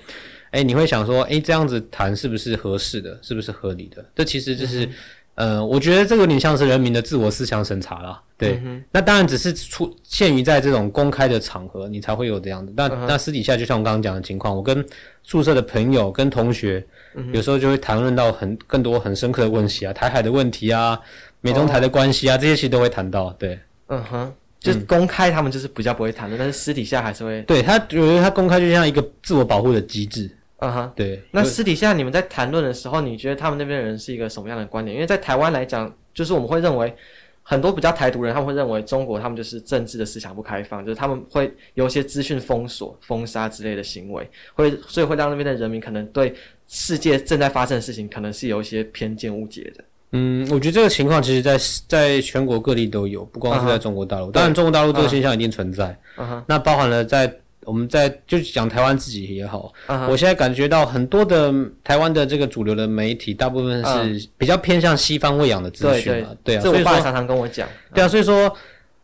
[0.50, 4.02] 哎，你会想说，哎，这样子谈是不是合适的，是不是合理的？
[4.14, 4.88] 这其实就是。
[5.36, 8.20] 呃，我觉得这个有点像是人民的自我思想审查啦。
[8.38, 12.72] 对，嗯、那当然只是出现于在这种公开的场合，你才会有这样的。
[12.74, 14.84] 那、嗯、那私底下，就像我刚刚讲的情况，我跟
[15.22, 20.98] 宿舍的朋友、跟同学，嗯、有时候就会谈论到很更多很深刻的问题啊，台海的问题啊，
[21.42, 23.30] 美中台的关系啊，哦、这些其实都会谈到。
[23.38, 27.42] 对，嗯哼，就是公开他们就是比较不会谈的，嗯、但是私底下还是会。
[27.42, 30.30] 对他，我觉得他公开就像一个自我保护的机制。
[30.58, 30.96] 啊哈，uh.
[30.96, 31.22] 对。
[31.30, 34.94] 那私底下你们在谈论的时候，你觉得他们那边的人是一个什么样的观点？
[34.94, 36.94] 因为在台湾来讲，就是我们会认为
[37.42, 46.34] 很多比较台独人，他们会认为中国他们就是政治的思想不开放，就是他们会有一些资讯封锁、封杀之类的行为，会所以会让那边的人民可能对
[46.66, 49.84] 世界正在发生的事情，可能是有一些偏见误解的。
[50.12, 54.26] 嗯，我觉得这个情况其实在在全国各地都有，不光是在中国大陆。
[54.26, 54.32] Uh huh.
[54.32, 55.96] 当然，中国大陆这个现象一定存在。
[56.16, 56.44] 嗯哼、uh，huh.
[56.48, 57.30] 那包含了在。
[57.66, 60.08] 我们在就讲台湾自己也好，uh huh.
[60.08, 61.52] 我现在感觉到很多的
[61.82, 68.56] 台湾的这个主流的媒体，大部分是比较偏向西方喂养的资讯嘛，对，啊，这我爸常常跟我讲，对啊，所以说，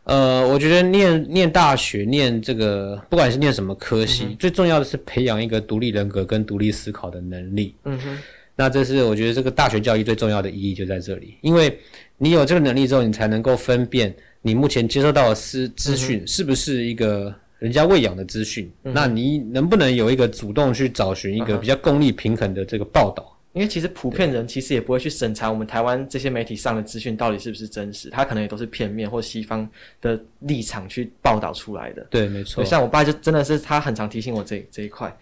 [0.05, 4.37] 呃，我觉得念念大学，念这个不管是念什么科系，uh huh.
[4.37, 7.75] 最重要的是培养一个独立人格跟独立思考的能力。
[7.83, 8.17] 嗯哼、uh，huh.
[8.55, 11.77] 那这是我觉得这个大学教育最重要的意义就在这里，因为
[12.17, 17.35] 你有这个能力之后，你才能够分辨你目前接收到的资资讯是不是一个。
[17.63, 23.25] 人家喂养的资讯，嗯、那你能不能有一个主动去找寻一个比较公立平衡的这个报道？
[23.53, 29.65] 因为其实普遍人其实也不会去审查我们台湾这些媒体上的资讯到底是不是真实，他可能也都是片面或西方
[30.01, 32.05] 的立场去报道出来的。
[32.09, 32.65] 对，没错。
[32.65, 35.15] 像我爸就真的是他很常提醒我这这一块。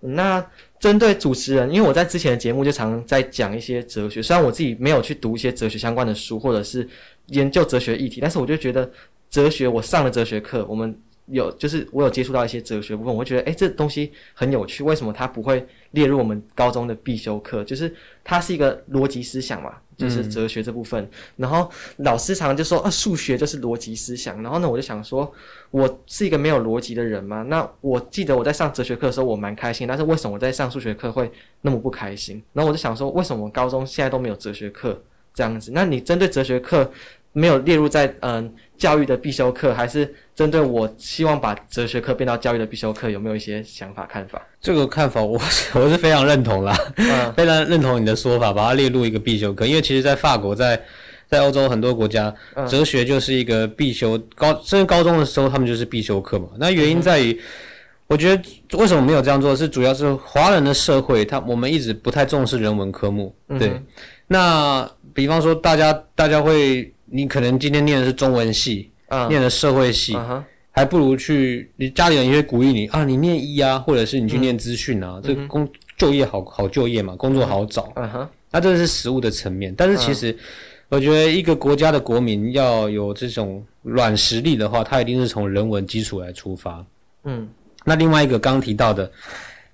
[0.00, 0.42] 那
[0.80, 6.88] 针对主持人，因为我在之前的节目就常在讲一些哲学，虽然我自己没有去读一些哲学相关的书或者是
[7.26, 8.90] 研究哲学议题，但是我就觉得
[9.28, 10.98] 哲学，我上了哲学课，我们。
[11.26, 17.62] 有就是我有接触到一些哲学部分，我会觉得哎，这东西很有趣，为什么它不会列入我们高中的必修课？
[17.64, 21.02] 就是它是一个逻辑思想嘛，就是哲学这部分。
[21.04, 24.42] 嗯、然后老师常常就说啊，数学就是逻辑思想。
[24.42, 25.32] 然后呢，我就想说，
[25.70, 27.42] 我是一个没有逻辑的人吗？
[27.48, 31.30] 那我记得我在上哲学课的时候，我蛮开心，但是为什么我在上数学课会
[31.60, 32.42] 那么不开心？
[32.52, 35.00] 然后我就想说，为什么我高中现在都没有哲学课
[35.32, 35.70] 这样子？
[35.72, 36.90] 那你针对哲学课
[37.32, 38.52] 没有列入在嗯、呃、
[38.82, 40.12] 教育的必修课，还是？
[40.34, 44.42] 针对我希望把哲学课变到教育的必修课，有没有一些想法看法？
[44.60, 49.64] 这个看法我是我是非常认同啦，嗯、 非常认同你的说法，把它列入一个必修课。
[49.66, 50.82] 因为其实，在法国，在
[51.28, 52.34] 在欧洲很多国家，
[52.68, 56.48] 哲学就是一个必修高，甚至高中的时候他们就是必修课嘛。
[56.58, 57.38] 那原因在于，嗯、
[58.08, 58.42] 我觉得
[58.78, 63.32] 为什么没有这样做，是主要是华人的社会，他我们一直不太重视人文科目。
[63.58, 63.86] 对，嗯、
[64.26, 68.88] 那比方说，大家大家会，你可能今天念的是中文系。
[69.28, 70.42] 念的社会系，uh.
[70.70, 75.20] 还不如去你家里人也会鼓励你啊，你念医啊，或者是你去念资讯啊，uh.
[75.20, 77.92] 这个工就业好好就业嘛，工作好找。
[77.94, 78.26] uh，huh.
[78.50, 80.34] 那这是实物的层面，但是其实
[80.88, 86.82] 我觉得一个国家的国民要有这种软实力的话，他一定是从人文基础来出发。
[87.24, 87.46] 嗯、uh，huh.
[87.84, 89.12] 那另外一个刚刚提到的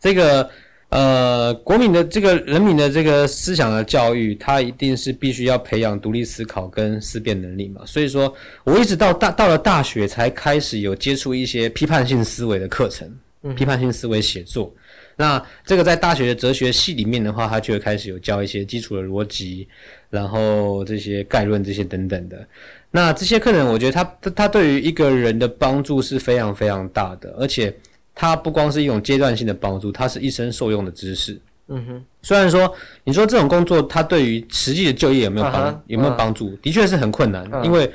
[0.00, 0.50] 这个。
[0.90, 7.82] 呃，国民的这个人民的这个思想的教育，它一定是必须要培养独立思考跟思辨能力嘛。
[7.84, 13.06] 所以说，我一直到大到了大学才开始有接触一些批判性思维的课程，
[13.42, 14.74] 嗯、批判性思维写作。
[15.14, 19.68] 那这个在大学的哲学系里面的话，它就会开始有教一些基础的逻辑，
[20.08, 22.48] 然后这些概论这些等等的。
[22.90, 27.76] 那这些课程，我觉得它它对于一个人的帮助是非常非常大的，而且。
[28.20, 31.40] 它不光是一种阶段性的帮助，它是一生受用的知识。
[31.68, 36.60] 嗯哼，虽然说你说这种工作它对于实际的就业有没有帮、uh 有没有帮助，uh.
[36.60, 37.48] 的确是很困难。
[37.48, 37.62] Uh.
[37.62, 37.88] 因为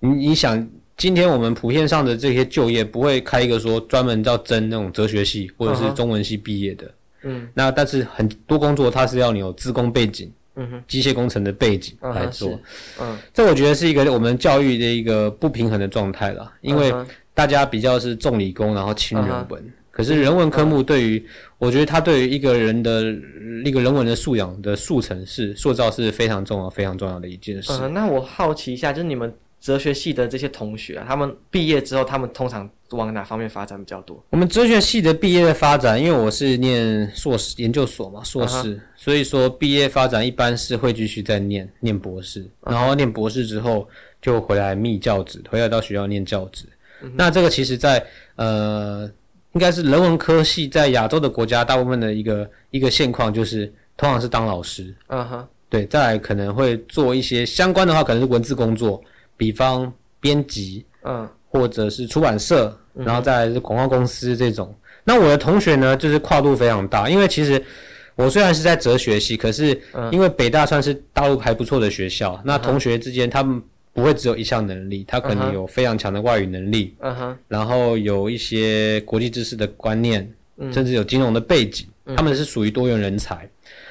[0.00, 6.94] 你你想，今天我们普遍上的这些就业不会开一个说专门叫征那种哲学系或者是中文系毕业的。
[7.22, 7.48] 嗯、uh，huh.
[7.54, 10.82] 那但是很多工作它是要你有资工背景，嗯哼、uh，huh.
[10.86, 12.60] 机械工程的背景来做。
[13.00, 13.16] 嗯、uh，huh.
[13.32, 16.92] 这我觉得是一个我们教育的一个不平衡的状态了，因为。
[17.32, 17.36] Uh.
[17.36, 19.62] 大家比较是重理工，然后轻人文。
[19.62, 19.70] Uh huh.
[19.90, 21.26] 可是人文科目对于，uh huh.
[21.58, 23.02] 我觉得它对于一个人的
[23.64, 27.72] 一个人文的素养的塑成是塑造是非常重要、非常重要的一件事。
[27.72, 27.88] Uh huh.
[27.88, 34.24] 那我好奇一下，就是你们哲学系的这些同学啊，他们毕业之后，他们通常往哪方面发展比较多？
[34.30, 38.80] 我们哲学系的毕业的发展，因为我是念硕士研究所嘛，硕士，uh.
[38.96, 43.88] 所以说毕业发展一般是会继续再念念博士，然后念博士之后
[44.20, 46.64] 就回来觅教职，回来到学校念教职。
[47.14, 48.04] 那这个其实在，
[48.36, 49.10] 呃，
[49.52, 55.46] 应该是人文科系在亚洲的国家，大部分的一个一个现况就是，通常是当老师，嗯哼、uh，huh.
[55.68, 59.02] 对，再来可能会做一些相关的话，可能是文字工作，
[59.36, 61.28] 比方编辑，嗯、uh，huh.
[61.48, 64.68] 或者是出版社，然后再来是广告公司这种。
[64.68, 64.88] Uh.
[65.04, 67.62] 那我的同学呢，就是跨度非常大，因为其实
[68.14, 69.78] 我虽然是在哲学系，可是
[70.10, 72.40] 因为北大算是大陆还不错的学校，uh.
[72.44, 73.62] 那同学之间他们。
[73.94, 80.26] 不会只有一项能力，他可能有非常强的外语能力嗯哼然后有一些国际知识的观念
[80.58, 80.72] ，uh.
[80.72, 82.16] 甚至有金融的背景，uh.
[82.16, 83.36] 他们是属于多元人才。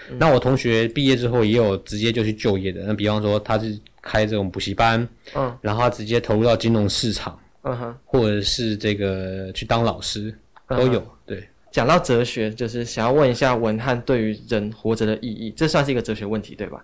[0.10, 0.16] Uh.
[0.18, 5.54] 那我同学毕业之后也有直接就去就业的，那比方说他是开这种补习班，uh.
[5.62, 10.34] 然后他直接投入到金融市场嗯哼或者是这个去当老师
[10.68, 10.78] ，uh.
[10.78, 11.06] 都有。
[11.28, 16.84] 对，讲到哲学，就是想要问一下文翰对于人活着的意义，这算是一个哲学问题，对吧？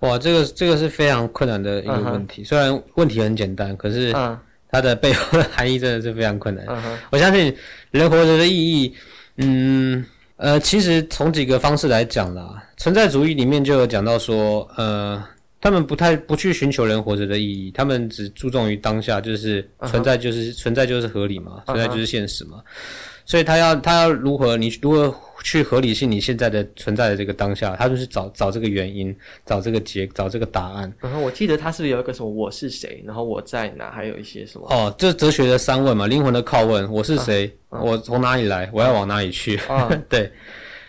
[0.00, 2.42] 哇，这个这个是非常困难的一个问题。
[2.42, 2.48] Uh huh.
[2.48, 4.12] 虽然问题很简单，可是
[4.70, 6.66] 它的背后的含义真的是非常困难。
[6.66, 6.96] Uh huh.
[7.10, 7.54] 我相信
[7.90, 8.94] 人活着的意义，
[9.38, 10.04] 嗯
[10.36, 15.24] 呃，其实从几个方式来讲啦，存在主义里面就有讲到说，呃，
[15.60, 20.58] 他们不太不去寻求人活着的意义，他们只注重于当下，就是存在就是、uh huh.
[20.58, 22.60] 存在就是合理嘛，存在就是现实嘛。
[23.26, 23.30] Uh.
[23.30, 30.90] 所以他要他要如何你如何去合理性你现在的存在的这个当下，他就是找找这个原因，找这个结，找这个答案。
[31.00, 34.66] 然后我记得他是不是有一个什么我是谁，然后我在哪，还有一些什么？
[34.70, 37.50] 哦，这哲学的三问嘛，灵魂的拷问，我是谁？
[37.68, 38.70] 啊啊、我从哪里来？
[38.72, 39.56] 我要往哪里去？
[39.68, 40.30] 啊、 对。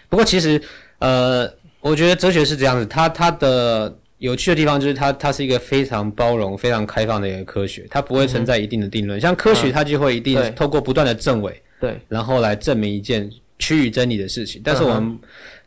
[0.08, 0.62] 不过其实
[1.00, 1.50] 呃，
[1.82, 9.20] 我觉得哲学是这样子，它它的有趣的地方就是它它是一个非常包容、非常开放的一个科学，它不会存在一定的定论。
[9.20, 11.62] 嗯、像科学，它就会一定透过不断的证伪。
[11.86, 14.60] 对，然后来证明一件趋于真理的事情。
[14.64, 15.18] 但是我们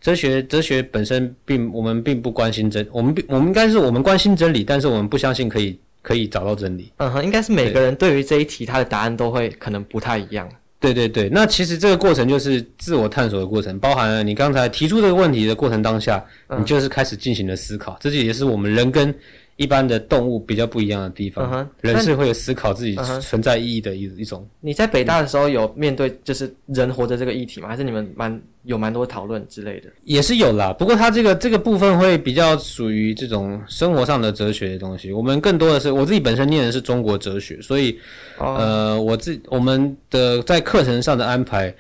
[0.00, 6.90] 哲学，哲学本身并我们并不关心真，我们并我们应该是我们关心真理，但是我们不相信可以可以找到真理。
[6.96, 10.48] 嗯哼，应该是每个人对于这一题他的答案都会可能不太一样。
[10.81, 16.24] 对对对，那其实这个过程就是自我探索的过程，包含了你刚才提出这个问题的过程当下，
[16.57, 19.12] 你就是开始进行了思考，这就也是我们人跟
[19.59, 21.44] 一般的动物比较不一样的地方。
[21.44, 24.49] 嗯哼，人是会有思考自己存在意义的一一种。
[24.61, 27.68] 你在北大的时候有面对就是人活着这个议题吗？
[27.68, 29.89] 还是你们蛮有蛮多讨论之类的？
[30.05, 35.12] 也是有啦，不过它这个这个部分会比较属于这种生活上的哲学的东西。
[35.12, 37.99] 我们更多的是我自己本身念的是中国哲学，所以、
[38.39, 41.74] 哦、呃，我自我们的在课程上的安排。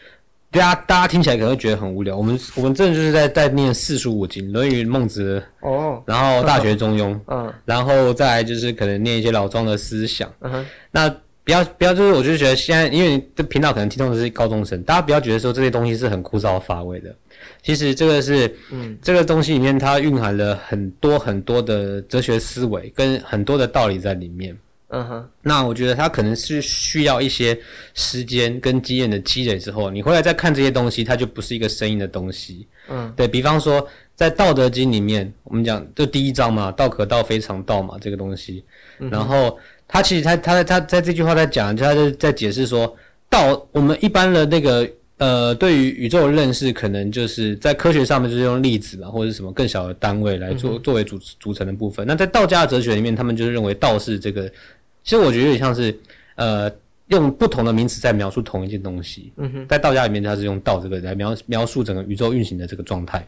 [0.50, 2.16] 大家大家听起来可能会觉得很无聊。
[2.16, 10.32] 我们我们真的就是在在念四书五经，《论语》《孟子》哦，然后《大学》《中庸》， 嗯，然后再来就是可能念一些老庄的思想。
[10.40, 11.08] 嗯哼，那
[11.44, 17.14] 不要不要就是，我就觉得现在因为这频道可能听众的是高中生，大家不要觉得说这些东西是很枯燥乏味的。
[17.62, 24.56] 其实这个是，嗯，这个东西里面它蕴含了很多很多的哲学思维跟很多的道理在里面。
[24.90, 27.58] 嗯哼，那我觉得他可能是需要一些
[27.92, 32.66] 时间跟经验的积累之后，你回来再看这些东西，它就不是一个生硬的东西。
[32.88, 38.64] 嗯，对，比方说，在《道德经》里面，我们讲就第一章嘛，“道可道，非常道”嘛，这个东西。
[38.98, 42.96] 嗯、然后他其实他他他在这句话在讲，就他就在解释说，
[43.28, 52.06] 道我们一般的那个呃，对于宇宙的认识，可能就是在科学上面就是用粒子嘛，或者是什么更小的单位来做作为组组成的部分。
[52.06, 54.50] 那在道家的哲学里面，他们就是认为道是这个。
[55.08, 55.98] 其实我觉得有点像是，
[56.34, 56.70] 呃，
[57.06, 59.32] 用不同的名词在描述同一件东西。
[59.38, 63.26] 嗯哼，在道家里面，它是用“道”这个来描描述整个宇宙运行的这个状态。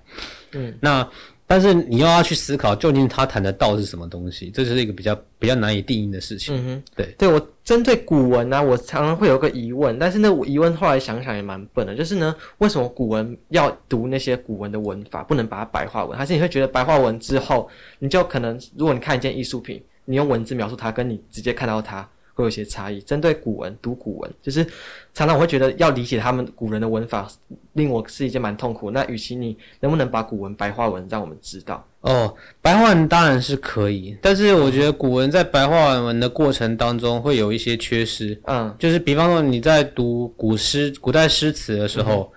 [0.53, 1.09] 嗯，那
[1.47, 4.51] 但是你又要去思考，究竟他谈的道是什么东西？
[4.51, 6.55] 这就是一个比较比较难以定义的事情。
[6.55, 16.19] 嗯哼，对，对我针对古文呢、啊，我常常会有个疑问，但是那疑问后来想想也蛮笨的，就是呢，为什么古文要读那些古文的文法，不能把它白话文？
[16.19, 19.83] 还是你会觉得白话文之后，你就可能，如果你看一件艺术品。
[20.05, 23.01] 你用文字描述它，跟你直接看到它会有一些差异。
[23.03, 24.65] 针对古文，读古文，就是
[25.13, 27.29] 常常我会觉得要理解他们古人的文法，
[27.75, 28.91] 令我是一件蛮痛苦。
[28.91, 31.87] 那与其你能不能把古文白话文让我们知道？
[32.01, 38.41] 哦，白话文当然是可以，但是我觉得古文在白话文的过程当中会有一些缺失。
[38.45, 42.37] 嗯，就是比方说你在读古诗、古代诗词的时候，嗯、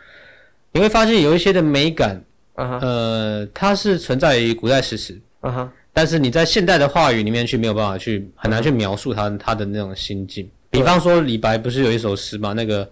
[0.74, 2.22] 你会发现有一些的美感，
[2.56, 5.18] 嗯哼，呃，它是存在于古代诗词。
[5.42, 5.72] 嗯哼。
[5.94, 10.50] 但是你在现代的话语里面去没有办法去很难去描述他他的那种心境。
[10.72, 12.52] 比方说李白不是有一首诗吗？
[12.54, 12.90] 那个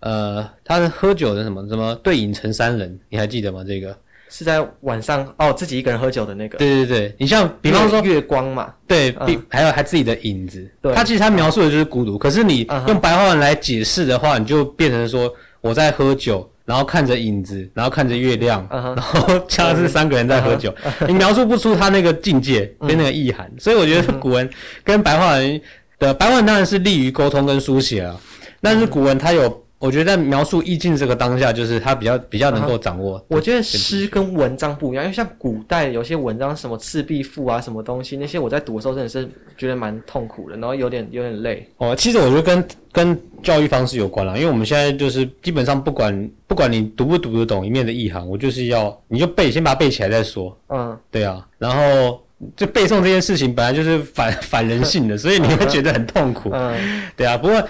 [0.00, 3.64] 呃，他是喝酒的什么什么对影成三人，你还记得吗？
[3.66, 3.96] 这个
[4.28, 6.58] 是在晚上哦，自己一个人喝酒的那个。
[6.58, 10.70] 对对对，你像比方说月光嘛，对，比还有他自己的影子。
[10.82, 12.18] 对，他其实他描述的就是孤独。
[12.18, 15.32] 可是你用白话文来解释的话，你就变成说
[15.62, 16.46] 我在喝酒。
[16.64, 18.96] 然后看着影子，然后看着月亮，uh -huh.
[18.96, 21.06] 然后像是三个人在喝酒，uh -huh.
[21.06, 23.62] 你描述不出他那个境界跟那个意涵，uh.
[23.62, 24.48] 所以我觉得古文
[24.82, 25.60] 跟白话文
[25.98, 28.16] 的白话文当然是利于沟通跟书写啊，
[28.60, 29.63] 但是古文它有。
[29.78, 33.22] 我觉得在描述意境这个当下，就是他比较比较能够掌握。
[33.28, 41.68] 我觉得诗跟文章不一样，因为像古代有些文章，什么《赤壁赋》啊，什么东西，那些我在读的时候真的是觉得蛮痛苦的，然后有点有点累。
[41.76, 50.56] 哦，其实我觉得跟跟教育方式有关了，因为我们现在就是基本上不管不管你读不读得懂一面的意涵，我就是要你就背，先把它背起来再说。
[50.68, 52.22] 嗯，对啊，然后
[52.56, 56.48] 就背诵这件事情本来就是反反人性的，所以你会觉得很痛苦。
[56.54, 57.62] 嗯，对啊，不过。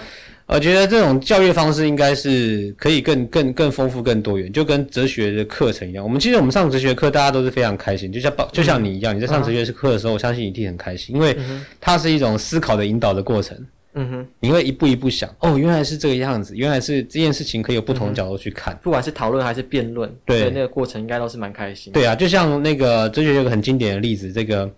[0.47, 6.03] 我觉得这种教育方式应该是可以更更更丰富、更多元，就跟哲学的课程一样。
[6.03, 11.35] 我们其实我们上哲学课，大家都是非常开心，就像就像你一样，你在上哲学课的时候，我相信你一定很开心，因为
[11.81, 13.57] 它是一种思考的引导的过程。
[13.97, 21.93] 嗯哼，你会一步一步想，哦，原来是这个样子，原来是这件事情可以有不同的角度去看，不管是讨论还是辩论，对那个过程应该都是蛮开心。
[21.93, 24.69] 对啊，就像那个哲学有个很经典的例子，这个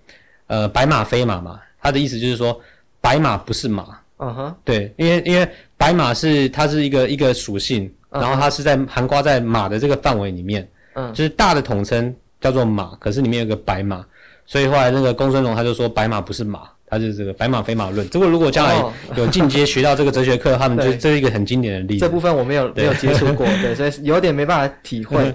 [0.45, 2.57] 呃白马非马嘛，它的意思就是说
[3.01, 3.96] 白马不是马。
[4.19, 5.47] 嗯哼，对，因为因为
[5.77, 12.11] 白马是它是一个一个属性，然后它是在涵盖在马的这个范围里面，嗯，就是大的统称
[12.41, 14.03] 叫做马，可是里面有个白马，
[14.47, 18.09] 所以后来那个公孙龙他就说白马不是马，他就是这个白马非马论。
[18.09, 18.83] 这个如果将来
[19.15, 21.99] 有进阶学到这个哲学课，他们就这是一个很经典的例子。
[21.99, 25.31] 这部分我没有没有接触过， 对，所以有点没办法体会。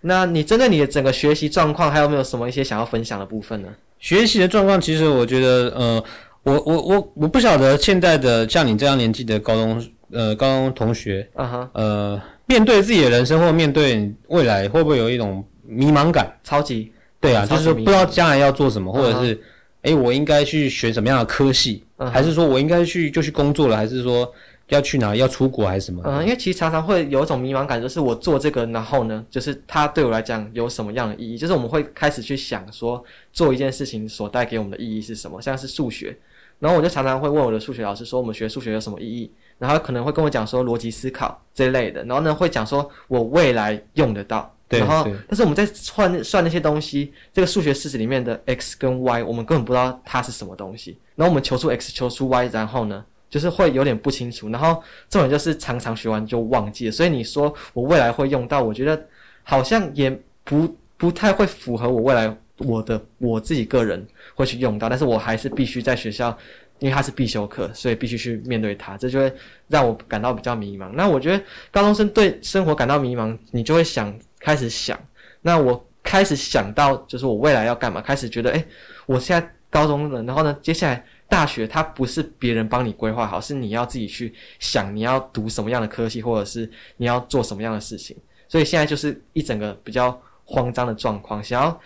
[0.00, 3.68] 那你针对你的整个学习状况，还有没有什么一些想要分享的部分呢？
[3.98, 6.04] 学习的状况，其实我觉得，呃。
[6.42, 16.32] 我我我我不晓得现在的像你这样年纪的高中呃高中同学啊哈呃面对自己的人生或面对未来会不会有一种迷茫感？
[16.42, 19.38] 超级对啊，就是说不知道将来要做什么，或者是
[19.82, 24.32] 诶我应该去学什么样的科系，还是说我应该去就去工作了，还是说？
[24.70, 25.16] 要去哪？
[25.16, 26.00] 要出国还是什么？
[26.06, 31.36] 嗯，因为其实常常会有一种迷茫感，就是我做这个，然后呢，就是它对我来讲有什么样的意义？
[31.36, 35.42] 就是我们会开始去想说，做一件事情所带给我们的意义是什么？
[35.42, 36.16] 像是数学，
[36.60, 39.32] 然后我就常常会问我的数学老师说，我们学数学有什么意义？
[39.58, 44.54] 然后可能会跟我讲说逻辑思考这一类的，然后呢会讲说我未来用得到。
[44.68, 50.96] 然后，但是我们在算算那些东西，这个数学式子里面的 x 跟 y，我们根本不知道它是什么东西。
[51.16, 54.48] 然后我们求出 x，求出 y，然后呢，就是会有点不清楚。
[54.48, 56.92] 然后这种就是常常学完就忘记了。
[56.92, 59.04] 所以你说我未来会用到，我觉得
[59.42, 60.08] 好像也
[60.44, 64.88] 不不太会符合我未来我的我自己个人会去用到。
[64.88, 66.36] 但是我还是必须在学校。
[66.80, 69.30] 因为它是必修课，所以必须去面对它，这就会
[69.68, 70.90] 让我感到比较迷茫。
[70.94, 74.98] 那我觉得高中生对生活感到迷茫，你就会想开始想。
[75.42, 78.00] 那我开始想到，就是我未来要干嘛？
[78.00, 78.64] 开始觉得，诶，
[79.04, 88.16] 我现在高中了，然后呢，接下来大学它不是别人帮你规划好，是你要自己去想你要读什么样的科系，或者是你要做什么样的事情。
[88.48, 91.78] 所以现在就是一整个比较慌张的状况，想要。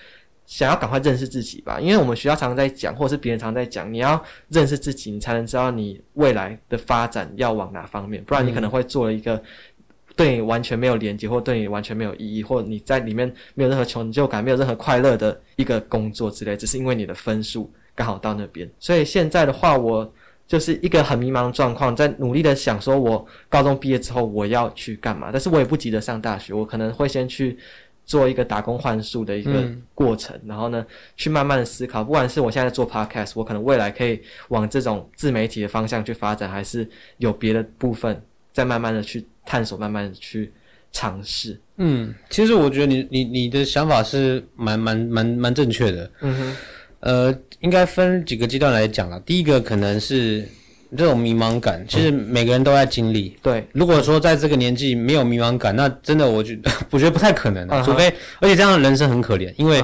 [0.47, 9.43] 想要赶快认识自己吧，因为我们学校常常在讲，或者是别人常常在讲，你要认识自己，你才能知道你未来的发展要往哪方面，不然你可能会做了一个
[10.15, 18.71] 对你完全没有连接，或对你完全没有意义，或者你在里面没有任何成就感，没有任何快乐的一个工作之类，只是因为你的分数刚好到那边。
[18.79, 20.13] 所以现在的话，我
[20.47, 27.59] 就是一个很迷茫的状况，在努力的想说，我高中毕业之后我要去干嘛，但是我也不急着上大学，我可能会先去。
[28.07, 30.85] 做一个打工换宿的一个过程，嗯、然后呢，
[31.17, 36.89] 去慢慢的思考，不管是我现在做 podcast，我可能未来可以往这种自媒体的方向去发展，还是
[37.19, 40.53] 有别的部分再慢慢的去探索，慢慢的去
[40.93, 41.59] 尝试。
[41.77, 46.11] 嗯，其实我觉得你你你的想法是蛮蛮蛮蛮正确的。
[46.21, 46.57] 嗯哼，
[47.01, 49.19] 呃，应该分几个阶段来讲了。
[49.21, 50.47] 第一个可能是。
[50.97, 53.35] 这种迷茫感，其实每个人都在经历。
[53.37, 57.85] 嗯、对，如果说在这个年纪没有迷茫感，那真的我觉得 我觉得不太可能、啊，uh -huh.
[57.85, 59.83] 除非而且这样的人生很可怜，因为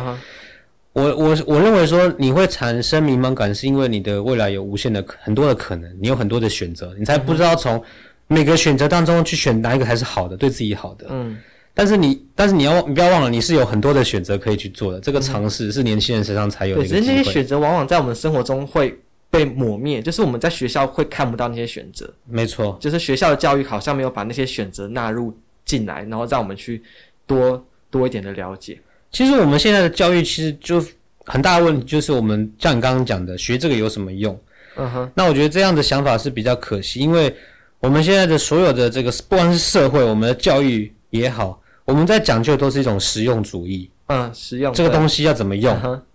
[0.92, 7.82] 我我我认为说你会产生迷茫感，是因为你的未来有无限的很多的可能，你有很多的选择，你才不知道从
[8.26, 11.06] 每个选择当中去选哪一个才是好的，对自己好的。
[11.10, 11.36] 嗯，
[11.74, 16.82] 但是你但是你要你不要忘了，你是有很多的选择可以去做的，这个尝试是年轻人身上才有的。
[16.82, 18.98] 对，这些选择往往在我们生活中会。
[19.30, 22.12] 被抹灭，就是我们在学校会看不到那些选择。
[22.26, 25.32] 没错，就是学校的教育好像没有把那些选择纳入
[25.64, 26.82] 进来，然后让我们去
[27.26, 28.78] 多多一点的了解。
[29.12, 30.84] 其实我们现在的教育其实就
[31.26, 34.38] 很大的问题，就是我们像你刚刚讲的，学这个有什么用？
[34.76, 35.10] 嗯哼。
[35.14, 37.34] 那我觉得这样的想法是比较可惜，因为
[37.78, 43.88] 我们现在的所有的这个，不管是社会，我们的教育也好，我们在讲究都是一种实用主义。
[44.10, 45.72] 嗯，实用这个东西要怎么用？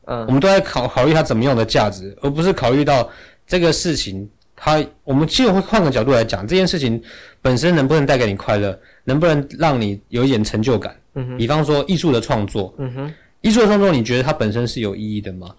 [0.07, 3.09] 嗯，我们都在考考虑它怎么用的价值，而不是考虑到
[3.47, 4.83] 这个事情它。
[5.05, 7.01] 我们其实会换个角度来讲，这件事情
[7.41, 10.93] 本身能不能带给你快乐，能不能让你有一点成就感？
[11.13, 11.37] 嗯哼。
[11.37, 15.55] 比方说艺术的创作，嗯哼，艺术的创作，你觉得它本身是有意义的吗？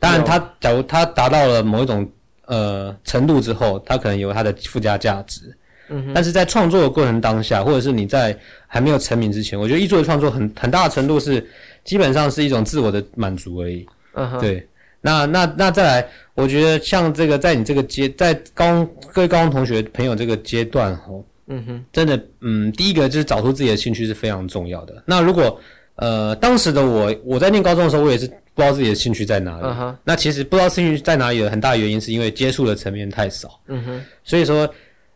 [0.00, 2.10] 当然，它假如它达到了某一种
[2.46, 5.54] 呃程度之后，它可能有它的附加价值。
[5.88, 6.12] 嗯。
[6.14, 11.46] 但是在创作的过程当下，或者是你在还没有成名之前，我觉得艺术的创作很很大的程度是。
[11.84, 13.86] 基本上是一种自我的满足而已。
[14.14, 14.66] 嗯哼，对。
[15.02, 18.82] 那那那再来，我觉得像这个，在你这个阶，在高
[19.12, 25.02] 各位高中同学朋友这个阶段哦，嗯哼，真的，嗯，第一个就是找出自己的兴趣是非常重要的。
[25.04, 25.60] 那如果
[25.96, 29.64] 呃，当时的我，我在念高中的时候，我也是不知道自己的兴趣在哪里。
[29.64, 33.60] 嗯哼，那其实不知道兴趣在哪里的很大原因，是因为接触的层面太少。
[33.66, 34.66] 嗯哼，所以说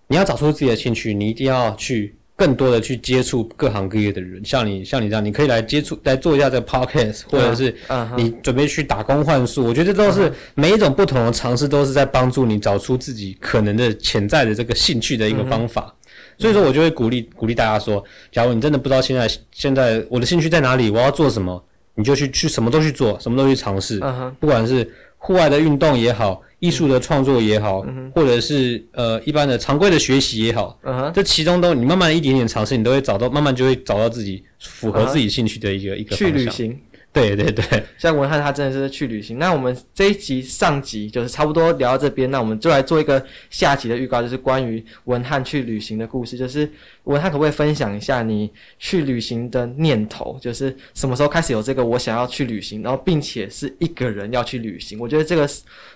[0.09, 2.15] 你要找出自己的兴趣，你一定要去。
[2.39, 7.75] 更多的去接触各行各业的人，像你像你这样，你可以来接触来做一下这个 podcast，或者是
[8.17, 9.65] 你准备去打工换宿。
[9.65, 15.93] 我觉得这都是每一种不同的尝试，都是在帮助你找出自己可能的潜在的这个兴趣的一个方法。
[16.39, 21.61] 所以说，我就会鼓励鼓励大家说，假如你真的不知道现在现在我的兴趣在哪里，我要做什么，
[21.97, 24.01] 你就去去什么都去做，什么都去尝试，
[24.39, 26.41] 不管是户外的运动也好。
[26.61, 36.29] 艺术的创作也好，嗯、或者是呃一般的常规的学习也好，嗯，这其中都你慢慢一点点尝试，你都会找到，慢慢就会找到自己符合自己兴趣的一个、嗯、一个方向。
[36.29, 36.79] 去旅行。
[37.11, 37.65] 对对对，
[37.99, 39.39] 像文翰他真的是去旅行。
[39.39, 46.37] 那我们这一集上集就是差不多聊到这边，那我们就来做一个下集的预告，就是关于文翰去旅行的故事。
[46.37, 46.71] 就是
[47.05, 50.39] 文翰可不可以分享一下你去旅行的念头？
[50.41, 54.99] 就是什么时候开始有这个我想要去旅行，然后并且是一个人要去旅行？
[55.01, 55.49] 我觉得这个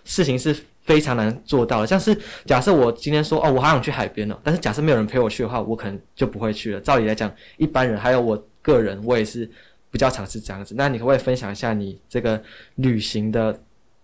[0.04, 1.86] 事情是非常难做到的。
[1.86, 6.80] 像是假设我今天说哦，我好想去海边了，但是假设没有人陪我去的话，我可能就不会去了。
[6.80, 9.48] 照理来讲，一般人还有我个人，我也是。
[9.92, 12.42] 比较常是这样子，那你可不可以分享一下你这个
[12.76, 13.56] 旅行的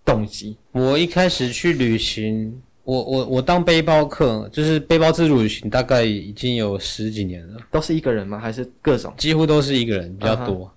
[0.05, 0.57] 动机？
[0.73, 7.59] 我一开始去旅行，我我我当背包客，就是背包自助旅行，大概已经有十几年了。
[7.71, 8.39] 都是一个人吗？
[8.39, 9.13] 还是各种？
[9.17, 10.67] 几乎都是一个人比较多。
[10.67, 10.71] Uh.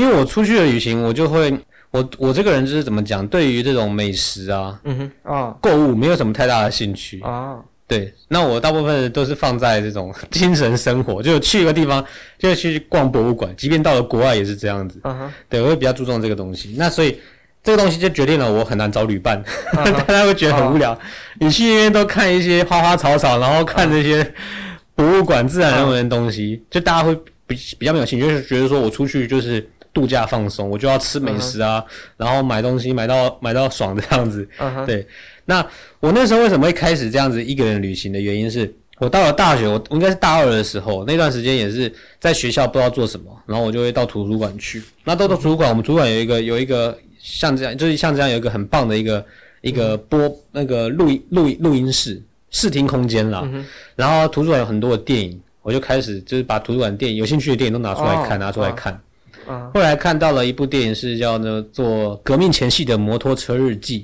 [0.00, 1.56] 因为我出去的旅行，我就会，
[1.90, 7.54] 我我这个人就是怎么讲，对于这种美食啊，嗯哼，啊，购物没有什么太大的兴趣啊。
[7.54, 7.62] Uh.
[7.86, 12.02] 对，那我大部分都是放在这种 精神生活，就去一个地方
[12.38, 14.98] 就去逛博物馆，即便到了国外也是这样子。
[15.04, 16.74] 嗯哼，对，我会比较注重这个东西。
[16.78, 17.20] 那所以
[17.62, 19.42] 这个东西就决定了我很难找旅伴，
[19.76, 20.26] 大家、uh huh.
[20.26, 20.94] 会觉得很无聊。
[20.94, 21.00] Uh huh.
[21.40, 24.32] 你去那边都看一些花花草草，然后看这些
[24.94, 26.74] 博物馆、自然人文的东西，uh.
[26.74, 27.14] 就大家会
[27.46, 31.86] 比比较没有兴趣，就是觉得说我出去就是度假放松，我就要吃美食啊，uh huh.
[32.16, 34.48] 然后买东西买到买到爽这样子。
[34.58, 34.86] Uh huh.
[34.86, 35.06] 对。
[35.46, 35.66] 那
[36.00, 44.82] 我那时候为什么会开始这样子一个人旅行的原因是，我到了大学，我应该是大二的时候，那段时间也是在学校不知道做什么，然后我就会到图书馆去。
[45.04, 49.24] 那到到图书馆，我们图书馆有一个有一个像这样，就是像这样有一个很棒的一个
[49.60, 53.46] 一个播那个录音录音录音室视听空间啦。
[53.96, 58.98] 然后图书馆有很多的电影，我就开始就是把图书馆电影有兴趣的电影都拿出来看，拿出来看。
[59.74, 61.38] 后来看到了一部电影是叫
[61.72, 64.00] 做《革命前夕的摩托车日记》。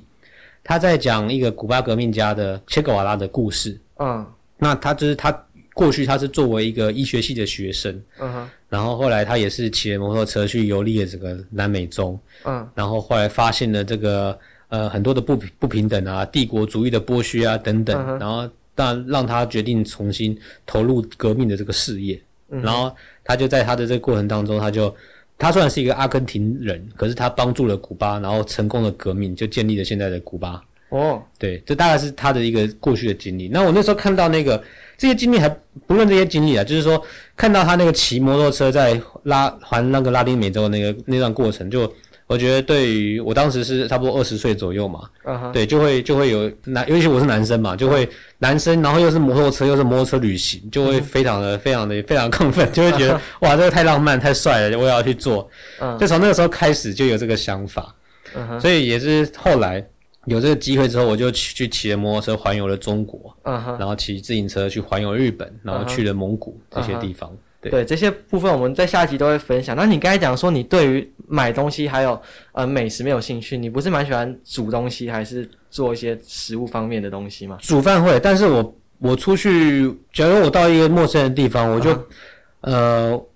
[0.62, 3.78] 他在讲一个古巴革命家的切格瓦拉的故事。
[3.98, 4.26] 嗯，
[4.58, 5.30] 那他就是他
[5.74, 14.38] 过去他是作为一个医学系的学生，嗯哼，然后后来他也是骑着摩托车去游历了这个南美洲，嗯，然后后来发现了这个
[14.68, 22.94] 呃很多的不不平等啊，帝国主义的剥削啊等等，然后但让他决定重新投入革命的这个事业，嗯、然后
[23.24, 24.94] 他就在他的这个过程当中，他就。
[25.40, 30.62] 他虽然是一个阿根廷人，可是他帮助了古巴，然后成功的革命，就建立了现在的古巴。
[30.90, 33.48] 哦，对，这大概是他的一个过去的经历。
[33.48, 34.62] 那我那时候看到那个
[34.96, 35.48] 这些经历，还
[35.86, 37.02] 不论这些经历啊，就是说
[37.36, 41.92] 看到他那个骑摩托车在拉环那个拉丁美洲那个那段过程，就。
[42.30, 45.50] 我觉得对于我当时是差不多二十岁左右嘛，uh huh.
[45.50, 48.08] 对，就会就会有男，尤其我是男生嘛，就会
[48.38, 51.62] 男生，然后又是摩托车，又是摩托车旅行，就会非常的、uh huh.
[51.64, 53.20] 非常的非常亢奋， 就会觉得、uh huh.
[53.40, 55.50] 哇，这个太浪漫太帅了，我也要去做。
[55.80, 55.98] Uh.
[55.98, 57.92] 就从那个时候开始就有这个想法
[58.36, 58.60] ，uh.
[58.60, 59.84] 所以也是后来
[60.26, 63.76] 有这个机会之后，我就去骑了摩托车环游了中国，uh.
[63.76, 66.76] 然后骑自行车去环游日本，然后去了蒙古、uh.
[66.76, 67.36] 这些地方。
[67.60, 69.76] 对，对这些部分，我们在下集都会分享。
[69.76, 72.20] 那你刚才讲说，你对于买东西还有
[72.52, 77.58] 呃美食没有兴趣，你不是蛮喜欢煮东西，还是做一些食物方面的东西吗？
[77.60, 82.00] 煮饭会，但是我我出去，假如我到一个陌生的地方，我就、啊、
[82.62, 83.26] 呃。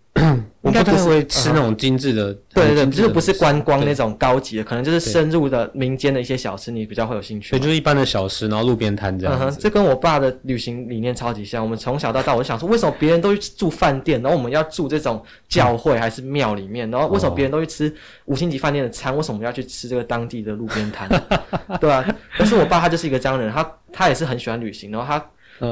[0.64, 7.50] 我不太会吃那种精致的，对对对，就是不是观光那种高级的，可能就是深入的民间的一些小吃，你比较会有兴趣。
[7.50, 9.36] 对，就是一般的小吃，然后路边摊这样。
[9.38, 11.62] 嗯哼，这跟我爸的旅行理念超级像。
[11.62, 16.90] 我们从小到大，我就想说，为什么别人都去住饭店，然后我们要住这种教会还是庙里面？
[16.90, 17.94] 然后为什么别人都去吃
[18.24, 21.06] 五星级饭店的餐，为什么我们要去吃这个当地的路边摊？
[21.78, 22.02] 对啊？
[22.38, 25.22] 但是我爸他就是一个这样的人，他他也是很喜欢旅行，然后他。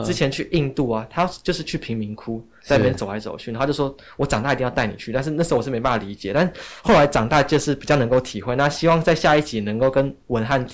[0.04, 6.50] 之前去印度啊，他就是去贫民窟，在那边走来走去，然后就说：“我长大一定要带你去。”但是那时候我是没办法理解，但
[6.82, 8.54] 后来长大就是比较能够体会。
[8.56, 10.66] 那希望在下一集能够跟文翰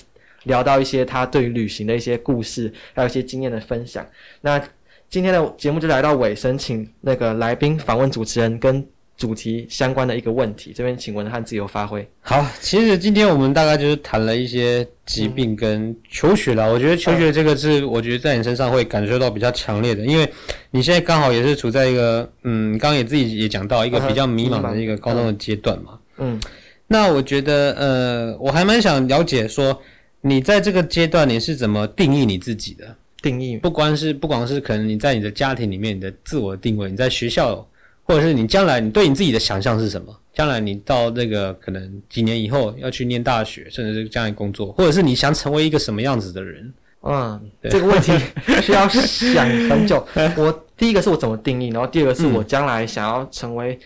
[0.43, 4.05] 聊到一些他对于旅行的一些故事，还有一些经验的分享。
[4.41, 4.61] 那
[5.09, 8.87] 今天的节目就来到尾声，请那个来宾访问主持人跟。
[9.19, 12.07] 主题相关的一个问题，这边请文翰自由发挥。
[12.21, 16.63] 好，其实今天我们大概就是谈了一些疾病跟求学了。
[16.69, 20.25] 嗯、我觉得求学这个是，我觉得在你身上会感受到比较强烈的，因为
[20.71, 25.99] 你现在刚好也是处在一个，嗯，刚刚也自己也讲到一个比较迷茫的一个高中的阶段嘛。
[26.19, 26.39] 嗯，
[26.87, 29.77] 那我觉得，呃，我还蛮想了解说，
[30.21, 32.95] 你在这个阶段你是怎么定义你自己的？
[33.21, 37.67] 定义不光是不光是可能你在你的家庭里面你的自我定位，你在学校。
[38.09, 40.19] 或者是你将来你对你自己的想象是什么？
[40.33, 46.73] 将来你到那个可能几年以后要去念大学，甚至是将来工作，或者是你想成为一个什么样子的人？
[47.03, 47.39] 嗯，
[47.69, 48.11] 这个问题
[48.63, 50.03] 需要想很久。
[50.35, 53.77] 我第一个是我怎么定义，然后第二个是我将来想要成为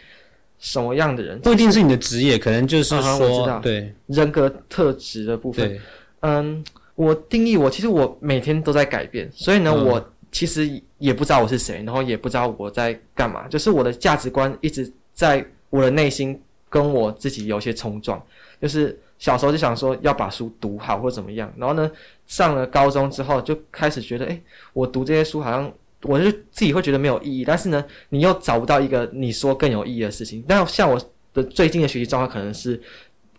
[0.57, 1.37] 什么样的人？
[1.41, 5.77] 不一定是你的职业，可能就是说，对人格特质的部分。
[6.21, 6.63] 嗯，
[6.95, 10.09] 我定义我其实我每天都在改变，所以呢，嗯、我。
[10.33, 18.21] 其实也不知道我是谁，然后也不知道我在干嘛，就是我的价值观一直在我的内心跟我自己有些冲撞。
[18.59, 21.89] 就是小时候就想说要把书读好或怎么样，然后呢，
[22.25, 24.41] 上了高中之后就开始觉得，诶，
[24.73, 25.71] 我读这些书好像
[26.01, 30.43] 我就自己会觉得没有意义，但是呢，你又找不到一个你说更有意义的事情。
[30.47, 30.99] 但像我
[31.33, 32.81] 的最近的学习状况可能是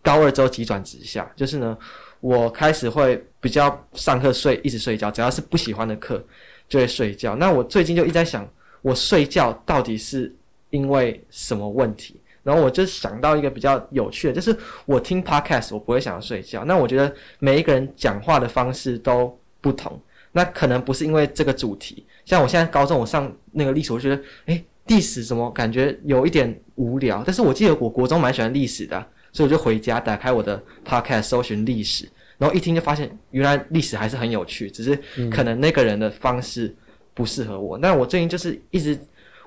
[0.00, 1.76] 高二之后急转直下，就是呢，
[2.20, 6.24] 我开始会比较上课睡，一直睡觉，只要是不喜欢的课。
[6.68, 7.36] 就会睡觉。
[7.36, 8.48] 那我最近就一直在想，
[8.82, 10.34] 我睡觉到底是
[10.70, 12.16] 因为什么问题？
[12.42, 14.54] 然后我就想到一个比较有趣的，就是
[14.84, 16.64] 我听 podcast，我不会想要睡觉。
[16.64, 19.98] 那我觉得每一个人讲话的方式都不同。
[20.32, 22.04] 那可能不是因为这个主题。
[22.24, 27.22] 像我现在高中，我上那个历史，我觉得，诶，历史怎么感觉有一点无聊？
[27.24, 32.08] 但是我记得我国中蛮喜欢历史的，所以我就回家打开我的 podcast，搜寻历史。
[32.38, 34.98] 然后一听就发现原来历史还是很有趣，只是
[35.30, 36.74] 可能那个人的方式
[37.14, 37.78] 不适合我。
[37.78, 38.98] 那、嗯、我最近就是一直，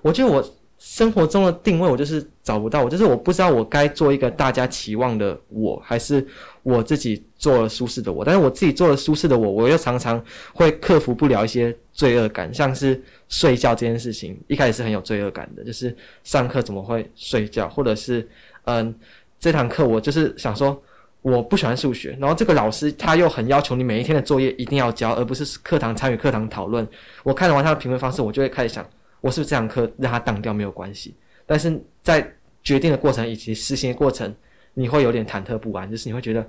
[0.01, 0.53] 我觉得我。
[0.79, 6.23] 生活中的定位，我就是找不到，我就是我不知道我该做一个大家期望的我，还是
[6.61, 8.23] 我自己做了舒适的我。
[8.23, 10.23] 但是我自己做了舒适的我，我又常常
[10.53, 18.29] 会克服不了一些罪恶感，像是睡觉这件事情，一开始是很有罪恶感的，就是上课怎么会睡觉，或者是
[18.65, 18.93] 嗯，
[19.39, 20.79] 这堂课我就是想说
[21.29, 26.87] 我不喜欢数学，然后这个老师他又很要求你每一天的作业一定要交，而不是课堂参与课堂讨论。
[27.21, 28.85] 我看完他的评分方式，我就会开始想。
[29.19, 31.13] 我是不是这堂课让他当掉没有关系？
[31.45, 32.25] 但是在
[32.63, 34.33] 决定的过程以及实行的过程，
[34.73, 36.47] 你会有点忐忑不安，就是你会觉得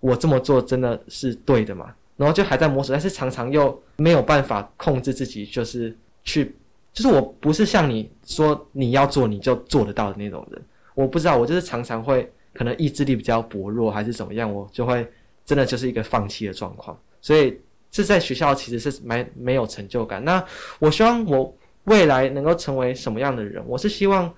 [0.00, 1.92] 我这么做真的是对的吗？
[2.16, 6.54] 然后就还在摸索，但是常常又没有办法控制自己，就是去，
[6.94, 10.62] 就是我不是像你说你要做你就做得到的那种人。
[10.94, 15.06] 我不知道，我就是常常会可能意志力比较薄弱，还是怎么样，我就会
[15.44, 16.98] 真的就是一个放弃的状况。
[17.20, 20.24] 所以这在学校其实是蛮没有成就感。
[20.24, 20.42] 那
[20.78, 21.54] 我希望我。
[21.84, 23.62] 未来能够成为什么样的人？
[23.66, 24.34] 我是希望，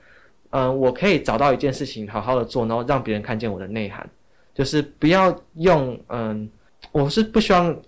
[0.50, 4.04] 嗯、我可以找到一件事情好好的做，然后让别人看见我的内涵，
[4.52, 6.50] 就是不要用，嗯、
[6.90, 7.80] 我是不希望，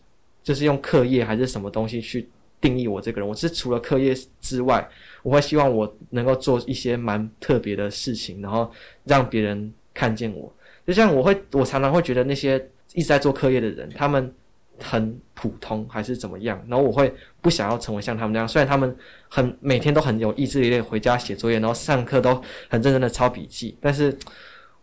[0.44, 2.28] 就是用课业还是什么东西去
[2.60, 3.28] 定义我这个人。
[3.28, 4.88] 我是除了课业之外，
[5.24, 8.70] 我会希望我能够做一些蛮特别的事情，然后
[9.02, 10.52] 让别人看见我。
[10.86, 12.54] 就像我会，我常常会觉得那些
[12.94, 14.32] 一直在做课业的人，他们。
[14.80, 16.64] 很普通还是怎么样？
[16.68, 18.46] 然后我会不想要成为像他们那样。
[18.46, 18.96] 虽然他们
[19.28, 22.32] 很每天都很有意志力，回家写作业，然后上课都
[22.68, 23.76] 很认真的抄笔记。
[23.80, 24.16] 但是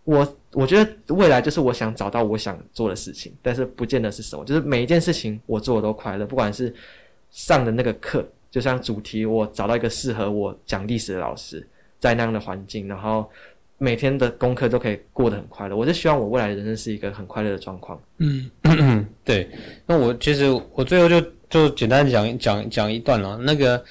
[0.03, 4.43] 我我觉得未来就是我想找到我想做的事情，但是不见得是什么。
[4.43, 6.75] 就是每一件事情我做的都快乐，不管是
[7.31, 11.65] 上的那个课，就像主题，我找到一个适合我讲历史的老师，
[12.01, 13.31] 在那样的环境，然后。
[13.77, 17.99] 每天的功课都可以过得很快乐，我是希望我未来的人生是一个很快乐的状况。
[18.17, 19.49] 嗯，对。
[19.85, 23.37] 那我其实我最后就就简单讲讲讲一段了。
[23.43, 23.83] 那个，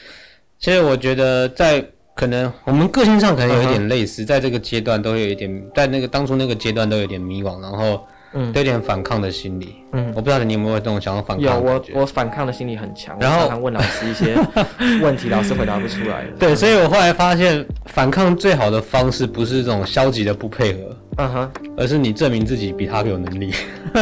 [0.59, 8.07] 其实我觉得在可能我们个性上可能有一点类似，在这个阶段都有一点，在那个当初那个阶段都有点迷惘，然后。
[8.35, 9.77] 嗯，有点反抗的心理。
[9.93, 11.47] 嗯，我不知道你有没有这种想要反抗。
[11.47, 13.17] 有，我我反抗的心理很强。
[13.21, 14.35] 然后常常问老师一些
[15.01, 16.25] 问题，老师回答不出来。
[16.39, 23.53] 对，所以我后来发现，反抗最好的方式不是这种消极的不配合，嗯哼，而是你证明自己比他有能力。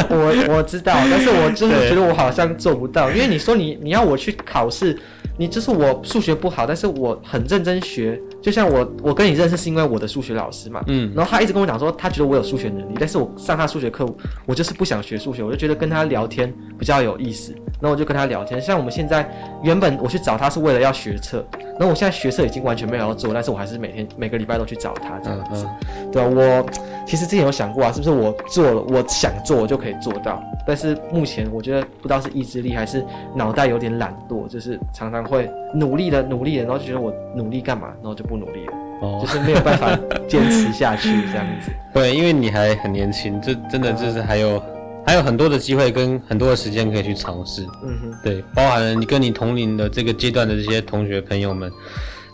[0.09, 4.99] 我我知道，但是我真的觉得我好像做不到，因为你说你你要我去考试。
[5.39, 8.21] 你就是我数学不好，但是我很认真学。
[8.43, 10.83] 就像我，我跟你认识是因为我的数学老师嘛。
[10.89, 11.13] 嗯。
[11.15, 14.05] 然后他一直跟我讲说，他觉得我有数学能力，但是我上他数学课，
[14.45, 17.55] 我就是不想学数学，我就觉得跟他聊天比较有意思。
[17.81, 18.61] 然后我就跟他聊天。
[18.61, 19.25] 像我们现在，
[19.63, 21.45] 原本我去找他是为了要学测，
[21.79, 25.65] 然后我现在学测已经完全没有要做，但是我还是每天每个礼拜都去找他这样子。
[25.97, 26.11] 嗯。
[26.11, 26.67] 对啊，我
[27.07, 30.43] 其实之前有想过啊，是不是我做了，我想做，我就可以做到？
[30.67, 38.73] 但是目前我觉得不知道是意志力还是脑袋有点懒惰，就是常常会努力的努力的，然后就觉得我努力干嘛，然后就不努力了，
[39.03, 39.89] 哦，就是没有办法
[40.29, 41.71] 坚持下去这样子。
[41.95, 44.63] 对，因为你还很年轻，就真的就是还有、嗯、
[45.07, 47.63] 还有很多的机会跟很多的时间可以去尝试。
[47.85, 51.71] 嗯哼，对，包含了你跟你同龄的这个阶段的这些同学朋友们。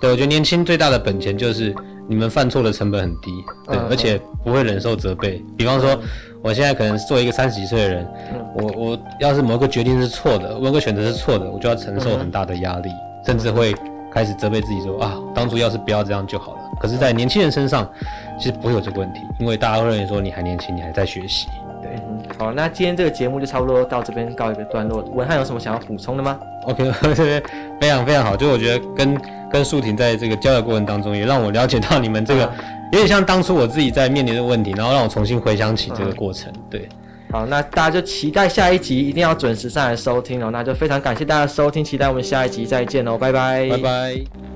[0.00, 1.74] 对，我觉得年轻最大的本钱就是
[2.08, 3.30] 你们犯错的成本很低，
[3.66, 5.42] 对，嗯、而且不会忍受责备。
[5.56, 5.94] 比方说。
[5.94, 6.00] 嗯
[6.40, 13.74] 我现在可能作为一个三十几岁的人，嗯、我我要是某个决定是错的，某个选择是错的，我就要承受很大的压力，嗯、甚至会
[14.12, 16.60] 开始责备自己说啊，当初要是不要这样就好了。
[16.80, 17.90] 可是，在年轻人身上，
[18.38, 21.48] 其实不会有这个问题，因为大家会认为说你还年轻，你还在学习。
[21.82, 22.00] 对，
[22.38, 25.02] 好，那今天这个节目就差不多到这边告一个段落。
[25.14, 27.42] 文翰有什么想要补充的吗？OK，这边
[27.80, 29.20] 非常非常好，就我觉得跟
[29.50, 32.44] 跟素婷在这个交流过程当中，也让我了解到你们这个。
[32.44, 36.50] 嗯有点像当初我自己在面临的问题，然后让我重新回想起这个过程。
[36.70, 36.88] 对，
[37.30, 40.48] 好，那大家就期待下一集，一定要准时上来收听哦。
[40.50, 44.47] 那就非常感谢大家的收听，期待我们下一集再见哦，拜拜，拜拜。